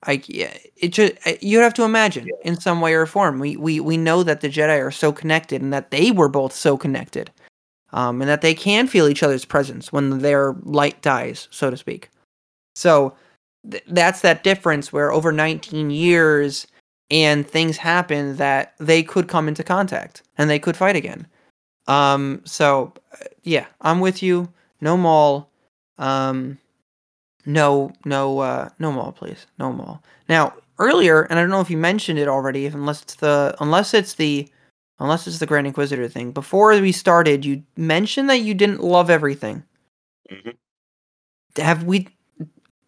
Like 0.07 0.29
yeah, 0.29 0.57
it 0.77 0.89
just 0.89 1.15
you 1.43 1.61
have 1.61 1.75
to 1.75 1.85
imagine 1.85 2.27
yeah. 2.27 2.35
in 2.45 2.61
some 2.61 2.81
way 2.81 2.95
or 2.95 3.07
form. 3.07 3.39
We 3.39 3.57
we 3.57 3.81
we 3.81 3.97
know 3.97 4.23
that 4.23 4.41
the 4.41 4.49
Jedi 4.49 4.85
are 4.85 4.91
so 4.91 5.13
connected 5.13 5.63
and 5.63 5.73
that 5.73 5.91
they 5.91 6.11
were 6.11 6.29
both 6.29 6.53
so 6.53 6.77
connected, 6.77 7.31
um, 7.93 8.21
and 8.21 8.29
that 8.29 8.41
they 8.41 8.55
can 8.55 8.89
feel 8.89 9.07
each 9.07 9.23
other's 9.23 9.45
presence 9.45 9.93
when 9.93 10.19
their 10.19 10.55
light 10.63 11.01
dies, 11.03 11.47
so 11.51 11.71
to 11.71 11.77
speak. 11.77 12.11
So 12.75 13.15
th- 13.71 13.85
that's 13.87 14.23
that 14.23 14.43
difference 14.43 14.93
where 14.93 15.13
over 15.13 15.31
19 15.31 15.91
years 15.91 16.67
and 17.11 17.47
things 17.47 17.77
happen 17.77 18.37
that 18.37 18.75
they 18.79 19.03
could 19.03 19.29
come 19.29 19.47
into 19.47 19.63
contact 19.63 20.23
and 20.39 20.49
they 20.49 20.59
could 20.59 20.77
fight 20.77 20.97
again. 20.97 21.27
Um, 21.87 22.41
so 22.45 22.93
yeah, 23.43 23.67
I'm 23.81 24.01
with 24.01 24.23
you. 24.23 24.53
No 24.81 24.97
Maul. 24.97 25.49
Um, 25.99 26.59
no, 27.47 27.93
no, 28.05 28.39
uh, 28.41 28.69
no 28.79 28.93
Maul, 28.93 29.13
please. 29.13 29.47
No 29.59 29.73
Maul. 29.73 30.03
Now, 30.29 30.55
earlier, 30.79 31.23
and 31.23 31.39
I 31.39 31.43
don't 31.43 31.51
know 31.51 31.61
if 31.61 31.71
you 31.71 31.77
mentioned 31.77 32.19
it 32.19 32.29
already, 32.29 32.67
unless 32.67 33.03
it's 33.03 33.15
the 33.17 33.55
unless 33.61 33.95
it's 33.95 34.15
the 34.15 34.49
unless 35.01 35.27
it's 35.27 35.39
the 35.39 35.47
Grand 35.47 35.67
Inquisitor 35.67 36.09
thing. 36.09 36.33
Before 36.33 36.71
we 36.81 36.93
started, 36.93 37.45
you 37.45 37.63
mentioned 37.77 38.31
that 38.31 38.39
you 38.41 38.55
didn't 38.55 38.83
love 38.83 39.11
everything. 39.11 39.65
Mhm. 40.31 40.55
Have 41.57 41.85
we? 41.85 42.09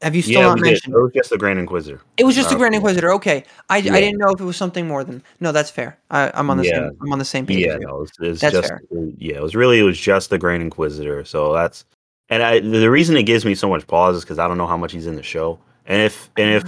Have 0.03 0.15
you 0.15 0.21
still 0.23 0.41
yeah, 0.43 0.47
not 0.49 0.55
we 0.57 0.63
did. 0.63 0.71
mentioned? 0.73 0.95
it 0.95 0.99
was 1.01 1.13
just 1.15 1.31
the 1.31 1.39
Grand 1.39 1.59
Inquisitor. 1.59 2.01
It 2.19 2.25
was 2.25 2.35
just 2.35 2.51
the 2.51 2.57
Uh, 2.57 2.59
Grand 2.59 2.75
Inquisitor. 2.75 3.13
Okay, 3.15 3.45
I, 3.71 3.79
Yeah. 3.79 3.95
I 3.95 4.01
didn't 4.01 4.19
know 4.19 4.31
if 4.33 4.41
it 4.41 4.45
was 4.45 4.57
something 4.57 4.87
more 4.87 5.03
than. 5.03 5.23
No, 5.41 5.51
that's 5.51 5.71
fair. 5.71 5.99
I, 6.11 6.31
I'm 6.35 6.51
on 6.51 6.59
the 6.59 6.65
Yeah. 6.65 6.89
same. 6.89 6.99
I'm 7.01 7.13
on 7.13 7.19
the 7.19 7.25
same 7.25 7.47
page. 7.47 7.65
Yeah, 7.65 7.77
no, 7.79 8.03
it's, 8.03 8.13
it's 8.21 8.41
That's 8.41 8.55
just 8.55 8.69
fair. 8.69 8.83
yeah, 9.19 9.37
it 9.37 9.43
was 9.43 9.55
really 9.57 9.79
it 9.79 9.83
was 9.83 9.99
just 9.99 10.29
the 10.31 10.39
Grand 10.39 10.63
Inquisitor. 10.63 11.25
So 11.25 11.55
that's 11.55 11.87
and 12.29 12.43
I 12.43 12.61
the 12.61 12.91
reason 12.91 13.17
it 13.17 13.25
gives 13.25 13.45
me 13.45 13.55
so 13.55 13.69
much 13.69 13.87
pause 13.87 14.17
is 14.17 14.25
because 14.25 14.39
I 14.39 14.49
don't 14.49 14.59
know 14.59 14.67
how 14.67 14.77
much 14.77 14.93
he's 14.93 15.07
in 15.07 15.17
the 15.17 15.23
show, 15.23 15.59
and 15.87 16.01
if 16.03 16.31
and 16.37 16.51
if 16.51 16.65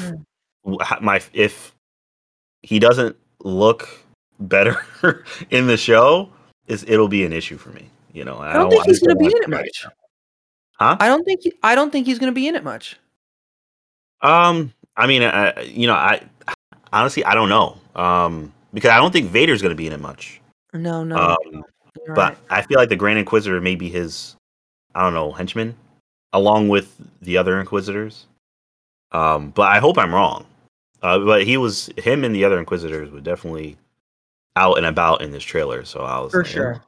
Mm. 0.66 0.82
ha- 0.82 0.98
my 1.00 1.20
if 1.32 1.74
he 2.62 2.78
doesn't 2.78 3.16
look 3.40 3.88
better 4.40 4.84
in 5.50 5.66
the 5.68 5.76
show, 5.76 6.30
is 6.66 6.84
it'll 6.88 7.08
be 7.08 7.24
an 7.24 7.32
issue 7.32 7.56
for 7.56 7.70
me. 7.70 7.88
You 8.12 8.24
know, 8.24 8.38
I 8.38 8.54
don't 8.54 8.70
think 8.70 8.84
he's 8.86 8.98
going 9.00 9.16
to 9.16 9.18
be 9.18 9.26
in 9.26 9.42
it 9.42 9.48
much. 9.48 9.86
Huh? 10.78 10.96
I 11.00 11.06
don't 11.08 11.24
think. 11.24 11.42
He, 11.42 11.52
I 11.62 11.74
don't 11.74 11.90
think 11.90 12.06
he's 12.06 12.18
going 12.18 12.32
to 12.32 12.34
be 12.34 12.48
in 12.48 12.56
it 12.56 12.64
much. 12.64 12.98
Um, 14.22 14.72
I 14.96 15.06
mean, 15.06 15.22
I, 15.22 15.60
you 15.62 15.86
know, 15.86 15.94
I 15.94 16.22
honestly 16.92 17.24
I 17.24 17.34
don't 17.34 17.48
know. 17.48 17.78
Um, 17.94 18.52
because 18.74 18.90
I 18.90 18.96
don't 18.96 19.12
think 19.12 19.30
Vader's 19.30 19.62
going 19.62 19.70
to 19.70 19.76
be 19.76 19.86
in 19.86 19.92
it 19.92 20.00
much. 20.00 20.40
No, 20.72 21.04
no. 21.04 21.16
Um, 21.16 21.64
you're 22.04 22.14
but 22.14 22.32
right. 22.32 22.38
I 22.50 22.62
feel 22.62 22.78
like 22.78 22.88
the 22.88 22.96
Grand 22.96 23.18
Inquisitor 23.18 23.60
may 23.60 23.74
be 23.74 23.88
his, 23.88 24.36
I 24.96 25.02
don't 25.02 25.14
know, 25.14 25.30
henchman, 25.32 25.76
along 26.32 26.68
with 26.68 26.96
the 27.20 27.36
other 27.36 27.60
Inquisitors. 27.60 28.26
Um, 29.12 29.50
but 29.50 29.70
I 29.70 29.78
hope 29.78 29.98
I'm 29.98 30.14
wrong. 30.14 30.46
Uh, 31.02 31.18
but 31.20 31.44
he 31.44 31.56
was 31.56 31.90
him 31.98 32.24
and 32.24 32.34
the 32.34 32.44
other 32.44 32.58
Inquisitors 32.58 33.10
were 33.10 33.20
definitely 33.20 33.76
out 34.56 34.78
and 34.78 34.86
about 34.86 35.20
in 35.20 35.30
this 35.30 35.44
trailer. 35.44 35.84
So 35.84 36.00
I 36.00 36.18
was 36.20 36.32
For 36.32 36.42
like, 36.42 36.46
sure. 36.46 36.72
"Eh, 36.74 36.78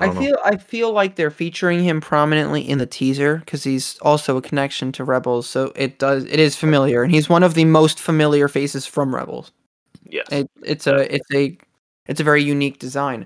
I 0.00 0.06
don't 0.06 0.16
know." 0.16 0.20
feel 0.20 0.38
I 0.44 0.56
feel 0.56 0.92
like 0.92 1.14
they're 1.14 1.30
featuring 1.30 1.84
him 1.84 2.00
prominently 2.00 2.68
in 2.68 2.78
the 2.78 2.86
teaser 2.86 3.36
because 3.38 3.62
he's 3.62 3.98
also 4.00 4.36
a 4.36 4.42
connection 4.42 4.90
to 4.92 5.04
Rebels, 5.04 5.48
so 5.48 5.72
it 5.76 5.98
does 6.00 6.24
it 6.24 6.40
is 6.40 6.56
familiar, 6.56 7.02
and 7.04 7.12
he's 7.12 7.28
one 7.28 7.44
of 7.44 7.54
the 7.54 7.64
most 7.64 8.00
familiar 8.00 8.48
faces 8.48 8.84
from 8.86 9.14
Rebels. 9.14 9.52
yes, 10.08 10.26
It, 10.32 10.50
it's 10.64 10.88
a 10.88 11.14
it's 11.14 11.32
a 11.32 11.56
it's 12.06 12.20
a 12.20 12.24
very 12.24 12.42
unique 12.42 12.80
design, 12.80 13.24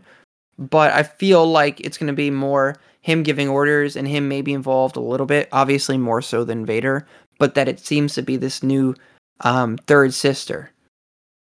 but 0.58 0.92
I 0.92 1.02
feel 1.02 1.46
like 1.46 1.80
it's 1.80 1.96
going 1.98 2.08
to 2.08 2.12
be 2.12 2.30
more 2.30 2.76
him 3.02 3.22
giving 3.22 3.48
orders 3.48 3.96
and 3.96 4.06
him 4.08 4.28
maybe 4.28 4.52
involved 4.52 4.96
a 4.96 5.00
little 5.00 5.26
bit, 5.26 5.48
obviously 5.52 5.96
more 5.96 6.20
so 6.20 6.44
than 6.44 6.66
Vader, 6.66 7.06
but 7.38 7.54
that 7.54 7.68
it 7.68 7.78
seems 7.80 8.14
to 8.14 8.22
be 8.22 8.36
this 8.36 8.62
new 8.62 8.94
um, 9.42 9.78
third 9.86 10.12
sister, 10.12 10.70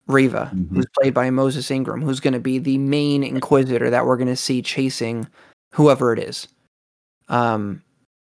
Reva, 0.08 0.52
Mhm. 0.54 0.70
who's 0.76 0.88
played 1.00 1.14
by 1.14 1.30
Moses 1.30 1.70
Ingram, 1.72 2.02
who's 2.02 2.20
going 2.20 2.34
to 2.34 2.40
be 2.40 2.58
the 2.58 2.78
main 2.80 3.24
Inquisitor 3.24 3.90
that 3.92 4.06
we're 4.06 4.18
going 4.18 4.28
to 4.28 4.36
see 4.36 4.62
chasing 4.62 5.28
whoever 5.74 6.12
it 6.12 6.20
is. 6.20 6.48
Um, 7.30 7.82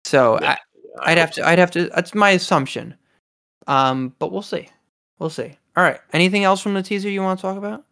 so 0.06 0.40
Yeah, 0.42 0.58
I, 1.02 1.12
I'd 1.12 1.18
have 1.18 1.32
to. 1.32 1.46
I'd 1.48 1.60
have 1.60 1.72
to. 1.72 1.90
That's 1.90 2.14
my 2.16 2.30
assumption. 2.30 2.94
Um, 3.68 4.14
but 4.20 4.32
we'll 4.32 4.44
see. 4.44 4.70
We'll 5.20 5.32
see. 5.32 5.58
All 5.76 5.84
right. 5.84 6.00
Anything 6.14 6.44
else 6.44 6.62
from 6.62 6.76
the 6.76 6.84
teaser 6.84 7.10
you 7.10 7.22
want 7.24 7.40
to 7.40 7.42
talk 7.42 7.58
about? 7.58 7.84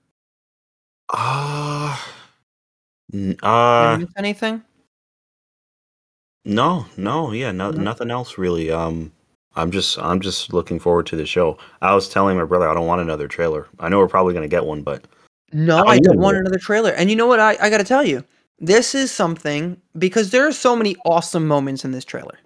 Uh, 1.09 1.17
n- 1.17 1.41
Did 1.41 1.72
uh, 3.43 3.99
anything? 4.17 4.63
no, 6.45 6.85
no, 6.97 7.31
yeah, 7.31 7.51
no, 7.51 7.71
No? 7.71 7.81
nothing 7.81 8.11
else 8.11 8.37
really. 8.37 8.71
Um, 8.71 9.11
I'm 9.55 9.71
just, 9.71 9.99
I'm 9.99 10.19
just 10.19 10.51
looking 10.51 10.79
forward 10.79 11.05
to 11.07 11.15
the 11.15 11.25
show. 11.25 11.57
I 11.81 11.93
was 11.93 12.09
telling 12.09 12.37
my 12.37 12.43
brother 12.43 12.67
I 12.67 12.73
don't 12.73 12.87
want 12.87 13.01
another 13.01 13.27
trailer. 13.27 13.67
I 13.79 13.87
know 13.89 13.99
we're 13.99 14.07
probably 14.07 14.33
gonna 14.33 14.47
get 14.47 14.65
one, 14.65 14.81
but 14.81 15.05
No, 15.51 15.83
Oh, 15.83 15.87
I 15.87 15.99
don't 15.99 16.19
want 16.19 16.37
another 16.37 16.57
trailer. 16.57 16.91
And 16.91 17.09
you 17.09 17.15
know 17.15 17.27
what? 17.27 17.39
I, 17.39 17.55
I 17.61 17.69
got 17.69 17.77
to 17.77 17.83
tell 17.83 18.03
you, 18.03 18.23
this 18.59 18.95
is 18.95 19.11
something 19.11 19.79
because 19.97 20.31
there 20.31 20.47
are 20.47 20.51
so 20.51 20.75
many 20.75 20.95
awesome 21.05 21.47
moments 21.47 21.85
in 21.85 21.91
this 21.91 22.05
trailer. 22.05 22.37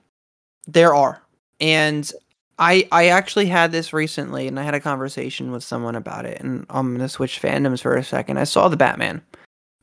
There 0.68 0.94
are, 0.94 1.22
and 1.62 2.12
I 2.60 2.88
I 2.92 3.08
actually 3.08 3.46
had 3.46 3.72
this 3.72 3.94
recently, 3.94 4.48
and 4.48 4.60
I 4.60 4.64
had 4.64 4.74
a 4.76 4.80
conversation 4.82 5.52
with 5.52 5.64
someone 5.64 5.96
about 5.96 6.26
it. 6.26 6.42
And 6.42 6.66
I'm 6.70 6.92
gonna 6.94 7.08
switch 7.08 7.42
fandoms 7.42 7.82
for 7.82 7.96
a 7.96 8.04
second. 8.04 8.38
I 8.38 8.44
saw 8.44 8.68
the 8.68 8.76
Batman. 8.78 9.22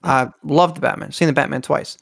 I 0.05 0.29
loved 0.45 0.77
the 0.77 0.81
Batman. 0.81 1.13
Seen 1.13 1.27
the 1.29 1.33
Batman 1.33 1.63
twice, 1.63 1.99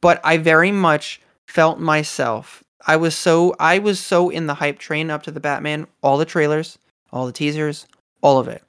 but 0.00 0.20
I 0.24 0.36
very 0.36 0.72
much 0.72 1.20
felt 1.46 1.78
myself. 1.78 2.62
I 2.86 2.96
was 2.96 3.16
so 3.16 3.54
I 3.60 3.78
was 3.78 4.00
so 4.00 4.28
in 4.28 4.46
the 4.46 4.54
hype 4.54 4.78
train 4.78 5.10
up 5.10 5.22
to 5.24 5.30
the 5.30 5.40
Batman. 5.40 5.86
All 6.02 6.18
the 6.18 6.24
trailers, 6.24 6.78
all 7.12 7.26
the 7.26 7.32
teasers, 7.32 7.86
all 8.22 8.38
of 8.38 8.48
it 8.48 8.62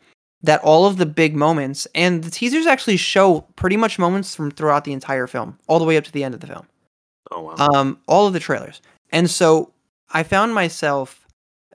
that 0.44 0.62
all 0.62 0.86
of 0.86 0.98
the 0.98 1.06
big 1.06 1.36
moments 1.36 1.88
and 1.96 2.24
the 2.24 2.30
teasers 2.30 2.68
actually 2.68 2.98
show 2.98 3.42
pretty 3.56 3.78
much 3.78 3.98
moments 3.98 4.36
from 4.36 4.52
throughout 4.52 4.84
the 4.84 4.92
entire 4.94 5.26
film, 5.26 5.58
all 5.68 5.80
the 5.80 5.86
way 5.86 5.98
up 5.98 6.04
to 6.04 6.12
the 6.12 6.24
end 6.24 6.34
of 6.36 6.42
the 6.42 6.48
film. 6.48 6.68
oh 7.32 7.42
wow, 7.42 7.56
Um, 7.58 8.00
all 8.08 8.28
of 8.28 8.34
the 8.34 8.40
trailers. 8.40 8.82
And 9.12 9.30
so 9.30 9.72
I 10.12 10.24
found 10.24 10.54
myself 10.54 11.26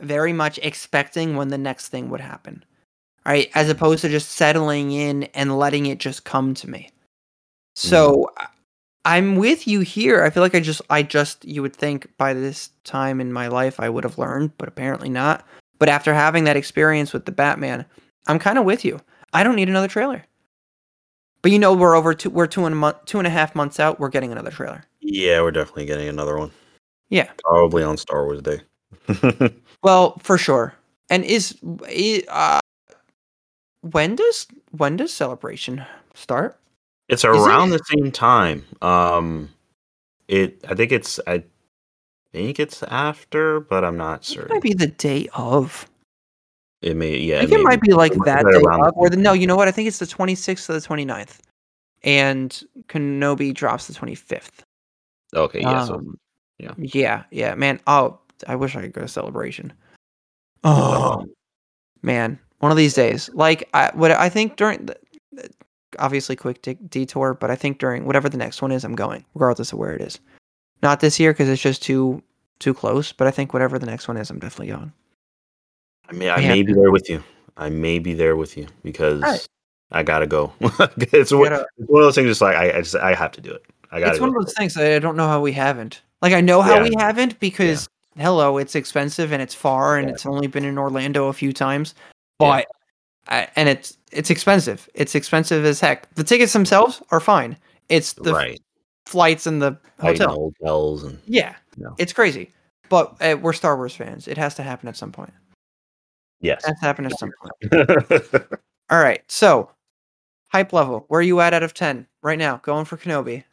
very 0.01 0.33
much 0.33 0.59
expecting 0.63 1.35
when 1.35 1.49
the 1.49 1.59
next 1.59 1.89
thing 1.89 2.11
would 2.11 2.21
happen. 2.21 2.63
Right? 3.29 3.51
As 3.55 3.69
opposed 3.69 4.01
to 4.03 4.09
just 4.09 4.31
settling 4.33 4.91
in 4.93 5.25
and 5.35 5.59
letting 5.59 5.87
it 5.87 5.99
just 5.99 6.25
come 6.25 6.55
to 6.55 6.69
me. 6.71 6.91
So 7.77 8.31
I- 8.39 8.47
I'm 9.05 9.37
with 9.37 9.67
you 9.69 9.81
here. 9.81 10.23
I 10.25 10.31
feel 10.31 10.43
like 10.43 10.55
I 10.55 10.61
just 10.61 10.83
I 10.91 11.03
just 11.03 11.45
you 11.45 11.63
would 11.63 11.75
think 11.77 12.09
by 12.19 12.35
this 12.35 12.71
time 12.85 13.21
in 13.21 13.33
my 13.33 13.49
life 13.49 13.81
I 13.81 13.89
would 13.89 14.05
have 14.05 14.19
learned, 14.19 14.53
but 14.59 14.69
apparently 14.69 15.09
not. 15.09 15.47
But 15.79 15.89
after 15.89 16.13
having 16.13 16.45
that 16.45 16.57
experience 16.57 17.13
with 17.13 17.25
the 17.25 17.33
Batman, 17.33 17.85
I'm 18.27 18.39
kind 18.39 18.59
of 18.59 18.65
with 18.65 18.85
you. 18.85 19.01
I 19.33 19.45
don't 19.45 19.57
need 19.57 19.69
another 19.69 19.89
trailer. 19.89 20.25
But 21.43 21.53
you 21.53 21.59
know 21.59 21.73
we're 21.75 21.95
over 21.95 22.15
two 22.15 22.31
we're 22.31 22.47
two 22.49 22.65
and 22.67 22.73
a 22.73 22.77
month 22.77 23.05
two 23.07 23.19
and 23.19 23.27
a 23.27 23.31
half 23.31 23.55
months 23.55 23.79
out. 23.79 24.01
We're 24.01 24.09
getting 24.09 24.33
another 24.33 24.51
trailer. 24.51 24.83
yeah, 25.01 25.41
we're 25.41 25.53
definitely 25.53 25.87
getting 25.87 26.09
another 26.09 26.37
one. 26.37 26.51
Yeah. 27.09 27.31
Probably 27.45 27.83
on 27.85 27.97
Star 27.97 28.25
Wars 28.25 28.43
Day. 28.43 28.61
Well, 29.83 30.19
for 30.23 30.37
sure. 30.37 30.75
And 31.09 31.25
is 31.25 31.57
i- 31.87 32.25
uh 32.29 32.61
when 33.93 34.17
does 34.17 34.47
when 34.71 34.97
does 34.97 35.13
celebration 35.13 35.85
start? 36.15 36.59
It's 37.09 37.25
it? 37.25 37.29
around 37.29 37.71
the 37.71 37.81
same 37.85 38.13
time. 38.13 38.65
Um, 38.83 39.51
it. 40.29 40.65
I 40.69 40.75
think 40.75 40.93
it's. 40.93 41.19
I 41.27 41.45
think 42.33 42.61
it's 42.61 42.83
after, 42.83 43.61
but 43.61 43.85
I'm 43.85 43.97
not 43.97 44.25
certain. 44.25 44.51
It 44.51 44.55
might 44.55 44.63
be 44.63 44.75
the 44.75 44.89
day 44.89 45.29
of. 45.35 45.89
It 46.83 46.97
may. 46.97 47.17
Yeah. 47.17 47.39
I 47.39 47.47
think 47.47 47.61
it 47.61 47.65
might 47.65 47.81
be 47.81 47.93
like 47.93 48.13
that 48.25 48.45
be 48.45 48.53
day 48.53 48.65
of, 48.65 48.93
or 48.97 49.09
the 49.09 49.17
no. 49.17 49.33
You 49.33 49.47
know 49.47 49.57
what? 49.57 49.69
I 49.69 49.73
think 49.73 49.89
it's 49.89 49.99
the 49.99 50.07
26th 50.07 50.67
to 50.67 50.73
the 50.73 50.81
29th, 50.81 51.39
and 52.03 52.63
Kenobi 52.89 53.55
drops 53.55 53.87
the 53.87 53.95
25th. 53.95 54.61
Okay. 55.35 55.61
Yeah. 55.61 55.85
so 55.85 55.95
Um, 55.95 56.19
yeah. 56.59 56.75
yeah, 56.79 57.23
yeah, 57.31 57.55
man. 57.55 57.81
Oh, 57.87 58.19
I 58.47 58.57
wish 58.57 58.77
I 58.77 58.83
could 58.83 58.93
go 58.93 59.01
to 59.03 59.09
celebration. 59.09 59.73
Oh, 60.65 61.25
man, 62.03 62.39
one 62.61 62.71
of 62.71 62.77
these 62.79 62.95
days. 62.95 63.31
Like 63.35 63.69
I, 63.75 63.91
what 63.95 64.11
I 64.11 64.29
think 64.29 64.57
during 64.57 64.87
the, 64.87 64.97
obviously 65.99 66.37
quick 66.37 66.63
de- 66.63 66.75
detour, 66.75 67.35
but 67.35 67.51
I 67.51 67.57
think 67.57 67.79
during 67.79 68.05
whatever 68.05 68.29
the 68.29 68.37
next 68.39 68.61
one 68.63 68.73
is, 68.73 68.85
I'm 68.85 68.95
going, 68.95 69.25
regardless 69.35 69.73
of 69.73 69.79
where 69.79 69.93
it 69.95 70.01
is. 70.01 70.19
Not 70.83 71.01
this 71.01 71.19
year 71.19 71.33
because 71.33 71.49
it's 71.49 71.63
just 71.63 71.83
too 71.83 72.23
too 72.61 72.75
close. 72.75 73.13
But 73.13 73.27
I 73.27 73.31
think 73.31 73.53
whatever 73.53 73.79
the 73.79 73.87
next 73.87 74.09
one 74.09 74.17
is, 74.17 74.31
I'm 74.31 74.39
definitely 74.39 74.73
going. 74.75 74.93
I 76.09 76.13
mean, 76.13 76.29
I 76.29 76.39
Yeah. 76.39 76.49
may 76.49 76.63
be 76.63 76.73
there 76.73 76.91
with 76.91 77.09
you. 77.11 77.23
I 77.57 77.71
may 77.71 77.99
be 77.99 78.15
there 78.15 78.37
with 78.37 78.57
you 78.57 78.67
because 78.83 79.23
Alright. 79.23 79.47
I 79.91 80.03
gotta 80.03 80.27
go. 80.27 80.53
it's, 80.61 81.33
one, 81.33 81.49
gotta- 81.51 81.67
it's 81.79 81.89
one 81.89 82.03
of 82.03 82.07
those 82.07 82.15
things. 82.15 82.29
Just 82.29 82.41
like 82.41 82.57
I, 82.57 82.79
I 82.79 82.81
just 82.83 82.95
I 82.97 83.15
have 83.15 83.33
to 83.33 83.41
do 83.41 83.51
it. 83.53 83.65
I 83.91 84.01
gotta. 84.01 84.11
It's 84.11 84.19
go. 84.19 84.27
one 84.27 84.37
of 84.37 84.45
those 84.45 84.55
things 84.55 84.75
that 84.75 84.93
I 84.93 84.99
don't 84.99 85.17
know 85.17 85.27
how 85.29 85.41
we 85.41 85.53
haven't. 85.53 86.03
Like 86.23 86.33
I 86.33 86.41
know 86.41 86.63
how 86.63 86.77
Yeah. 86.77 86.83
we 86.85 86.95
haven't 86.99 87.39
because 87.41 87.89
hello, 88.17 88.59
it's 88.59 88.75
expensive 88.75 89.33
and 89.33 89.41
it's 89.43 89.55
far 89.55 89.97
and 89.99 90.09
Yeah. 90.09 90.15
it's 90.15 90.27
only 90.27 90.47
been 90.47 90.65
in 90.65 90.79
Orlando 90.79 91.29
a 91.29 91.33
few 91.33 91.53
times, 91.53 91.95
Yeah. 92.41 92.47
but 92.49 92.67
I, 93.29 93.49
and 93.57 93.69
it's 93.69 93.97
it's 94.13 94.31
expensive. 94.31 94.89
It's 94.95 95.15
expensive 95.15 95.65
as 95.65 95.81
heck. 95.81 96.13
The 96.15 96.25
tickets 96.25 96.53
themselves 96.53 97.03
are 97.11 97.21
fine. 97.21 97.57
It's 97.89 98.13
the 98.15 98.33
right. 98.33 98.61
flights 99.07 99.47
and 99.47 99.61
the 99.61 99.79
hotel. 100.01 100.53
hotels 100.61 101.05
and 101.05 101.19
Yeah, 101.27 101.55
No. 101.77 101.95
it's 101.99 102.13
crazy. 102.13 102.53
But 102.89 103.17
uh, 103.21 103.37
we're 103.41 103.53
Star 103.53 103.77
Wars 103.77 103.95
fans. 103.95 104.29
It 104.29 104.39
has 104.39 104.55
to 104.55 104.63
happen 104.63 104.89
at 104.89 104.97
some 104.97 105.13
point. 105.13 105.33
yes. 106.41 106.63
It 106.65 106.69
has 106.69 106.79
to 106.81 106.87
happen 106.87 107.05
at 107.07 107.19
some 107.19 107.31
point. 107.41 108.25
All 108.91 108.99
right. 109.03 109.23
So, 109.31 109.71
hype 110.51 110.73
level. 110.73 111.05
Where 111.09 111.19
are 111.21 111.23
you 111.23 111.41
at 111.41 111.53
out 111.53 111.63
of 111.63 111.75
ten 111.75 112.07
right 112.23 112.39
now? 112.39 112.59
Going 112.63 112.87
for 112.87 112.97
Kenobi. 112.97 113.45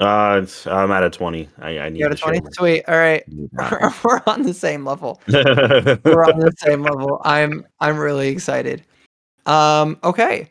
Uh, 0.00 0.40
it's- 0.42 0.66
I'm 0.66 0.90
at 0.90 1.02
a 1.04 1.10
twenty. 1.10 1.48
I, 1.58 1.78
I 1.78 1.88
need 1.88 1.98
You 2.00 2.04
got 2.04 2.12
a 2.12 2.14
to 2.14 2.20
show 2.20 2.26
twenty. 2.26 2.40
my- 2.40 2.50
Sweet. 2.52 2.84
All 2.88 2.96
right. 2.96 3.26
need 3.28 3.50
we're 4.04 4.20
on 4.26 4.42
the 4.42 4.54
same 4.54 4.84
level. 4.84 5.20
we're 5.28 6.24
on 6.24 6.38
the 6.40 6.52
same 6.58 6.82
level. 6.82 7.20
I'm 7.24 7.66
I'm 7.80 7.96
really 7.98 8.28
excited. 8.28 8.82
Um, 9.46 9.98
okay, 10.04 10.50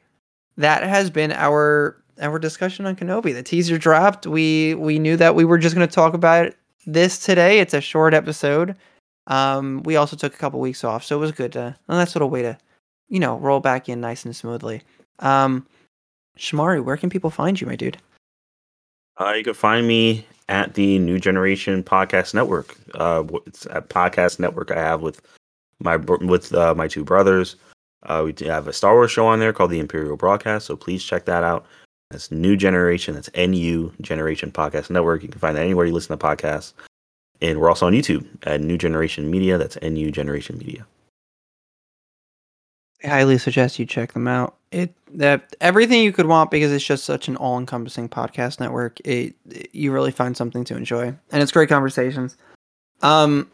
that 0.58 0.84
has 0.84 1.10
been 1.10 1.32
our 1.32 2.02
our 2.22 2.38
discussion 2.40 2.86
on 2.86 2.96
Kenobi. 2.96 3.34
The 3.34 3.44
teaser 3.44 3.78
dropped. 3.78 4.28
We 4.28 4.76
we 4.76 5.00
knew 5.00 5.18
that 5.18 5.36
we 5.36 5.46
were 5.46 5.58
just 5.58 5.76
going 5.76 5.88
to 5.88 5.94
talk 5.94 6.14
about 6.14 6.54
this 6.86 7.20
today. 7.20 7.60
It's 7.60 7.74
a 7.74 7.82
short 7.82 8.14
episode. 8.14 8.76
Um, 9.28 9.82
we 9.84 9.96
also 9.96 10.16
took 10.16 10.34
a 10.34 10.38
couple 10.38 10.60
weeks 10.60 10.84
off, 10.84 11.04
so 11.04 11.16
it 11.16 11.20
was 11.20 11.32
good 11.32 11.54
to 11.54 11.60
and 11.88 12.00
that's 12.00 12.14
a 12.14 12.16
nice 12.16 12.16
little 12.18 12.30
way 12.30 12.42
to, 12.44 12.58
you 13.08 13.20
know, 13.20 13.38
roll 13.38 13.60
back 13.62 13.88
in 13.90 14.00
nice 14.02 14.26
and 14.26 14.36
smoothly. 14.36 14.82
Um, 15.20 15.66
Shamari, 16.38 16.84
where 16.84 16.98
can 16.98 17.10
people 17.10 17.30
find 17.30 17.60
you, 17.60 17.66
my 17.68 17.76
dude? 17.78 17.98
Uh, 19.20 19.34
you 19.38 19.44
can 19.44 19.54
find 19.54 19.88
me 19.88 20.26
at 20.50 20.74
the 20.74 21.00
Nu 21.00 21.20
Generation 21.20 21.84
Podcast 21.84 22.34
Network. 22.34 22.76
Uh, 22.96 23.24
it's 23.46 23.66
a 23.68 23.82
podcast 23.82 24.40
network 24.40 24.72
I 24.72 24.80
have 24.80 25.02
with 25.02 25.22
my 25.80 25.98
with 25.98 26.54
uh, 26.54 26.74
my 26.76 26.88
two 26.88 27.04
brothers. 27.04 27.56
Uh, 28.04 28.24
we 28.26 28.46
have 28.46 28.68
a 28.68 28.74
Star 28.74 28.94
Wars 28.94 29.12
show 29.12 29.26
on 29.28 29.40
there 29.40 29.54
called 29.54 29.72
the 29.72 29.80
Imperial 29.80 30.18
Broadcast, 30.18 30.66
so 30.66 30.76
please 30.76 31.04
check 31.04 31.26
that 31.26 31.44
out. 31.44 31.66
That's 32.10 32.32
Nu 32.32 32.56
Generation. 32.56 33.16
That's 33.16 33.30
NU 33.36 33.92
Generation 34.02 34.52
Podcast 34.52 34.90
Network. 34.90 35.24
You 35.24 35.30
can 35.30 35.40
find 35.40 35.56
that 35.58 35.64
anywhere 35.64 35.86
you 35.86 35.94
listen 35.94 36.18
to 36.18 36.24
podcasts. 36.24 36.74
And 37.42 37.60
we're 37.60 37.70
also 37.70 37.88
on 37.88 37.94
YouTube 37.94 38.26
at 38.44 38.62
Nu 38.62 38.78
Generation 38.78 39.32
Media. 39.32 39.58
That's 39.58 39.78
NU 39.82 40.12
Generation 40.12 40.58
Media. 40.58 40.86
I 43.04 43.08
highly 43.08 43.38
suggest 43.38 43.80
you 43.80 43.86
check 43.86 44.14
them 44.14 44.28
out. 44.28 44.56
It 44.74 44.94
that 45.14 45.56
everything 45.62 46.02
you 46.02 46.12
could 46.12 46.26
want 46.26 46.50
because 46.50 46.72
it's 46.72 46.84
just 46.84 47.06
such 47.06 47.28
an 47.28 47.36
all-encompassing 47.36 48.10
podcast 48.10 48.60
network. 48.60 49.00
It, 49.02 49.36
it 49.50 49.70
you 49.72 49.92
really 49.92 50.12
find 50.12 50.36
something 50.36 50.64
to 50.66 50.76
enjoy, 50.76 51.14
and 51.32 51.44
it's 51.44 51.52
great 51.52 51.70
conversations. 51.70 52.36
Um, 53.04 53.52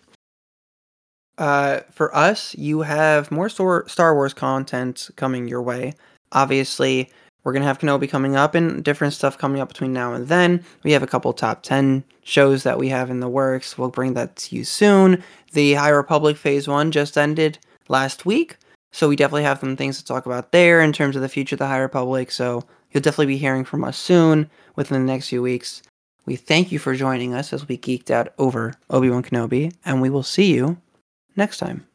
uh, 1.38 1.82
for 1.92 2.16
us, 2.16 2.56
you 2.56 2.82
have 2.82 3.32
more 3.32 3.50
Star 3.50 4.16
Wars 4.16 4.34
content 4.34 5.10
coming 5.18 5.48
your 5.48 5.62
way. 5.62 5.94
Obviously, 6.32 7.10
we're 7.44 7.54
gonna 7.54 7.66
have 7.66 7.80
Kenobi 7.80 8.10
coming 8.10 8.38
up 8.38 8.56
and 8.56 8.84
different 8.84 9.14
stuff 9.14 9.38
coming 9.38 9.62
up 9.62 9.68
between 9.68 9.92
now 9.92 10.14
and 10.14 10.30
then. 10.30 10.64
We 10.84 10.94
have 10.94 11.04
a 11.04 11.08
couple 11.08 11.34
top 11.34 11.64
ten 11.64 12.06
shows 12.24 12.64
that 12.64 12.78
we 12.80 12.88
have 12.90 13.10
in 13.10 13.20
the 13.20 13.28
works. 13.28 13.78
We'll 13.78 13.90
bring 13.90 14.14
that 14.14 14.38
to 14.38 14.56
you 14.56 14.64
soon. 14.64 15.22
The 15.52 15.74
High 15.74 15.90
Republic 15.90 16.38
Phase 16.38 16.68
One 16.68 16.92
just 16.92 17.18
ended 17.18 17.60
last 17.90 18.26
week. 18.26 18.56
So 18.92 19.08
we 19.08 19.16
definitely 19.16 19.44
have 19.44 19.60
some 19.60 19.76
things 19.76 19.98
to 19.98 20.06
talk 20.06 20.26
about 20.26 20.52
there 20.52 20.82
in 20.82 20.94
terms 20.94 21.16
of 21.16 21.22
the 21.22 21.30
future 21.30 21.56
of 21.56 21.60
the 21.60 21.68
High 21.68 21.78
Republic. 21.78 22.32
So 22.32 22.64
you'll 22.92 23.02
definitely 23.02 23.28
be 23.28 23.38
hearing 23.38 23.66
from 23.66 23.84
us 23.84 23.98
soon 23.98 24.50
within 24.76 25.06
the 25.06 25.12
next 25.12 25.30
few 25.30 25.42
weeks. 25.42 25.82
We 26.26 26.36
thank 26.36 26.72
you 26.72 26.80
for 26.80 26.96
joining 26.96 27.34
us 27.34 27.54
as 27.54 27.68
we 27.68 27.78
geeked 27.78 28.12
out 28.12 28.34
over 28.38 28.76
Obi 28.90 29.10
Wan 29.10 29.24
Kenobi, 29.24 29.74
and 29.84 30.02
we 30.02 30.10
will 30.10 30.24
see 30.24 30.54
you 30.54 30.78
next 31.36 31.58
time. 31.58 31.89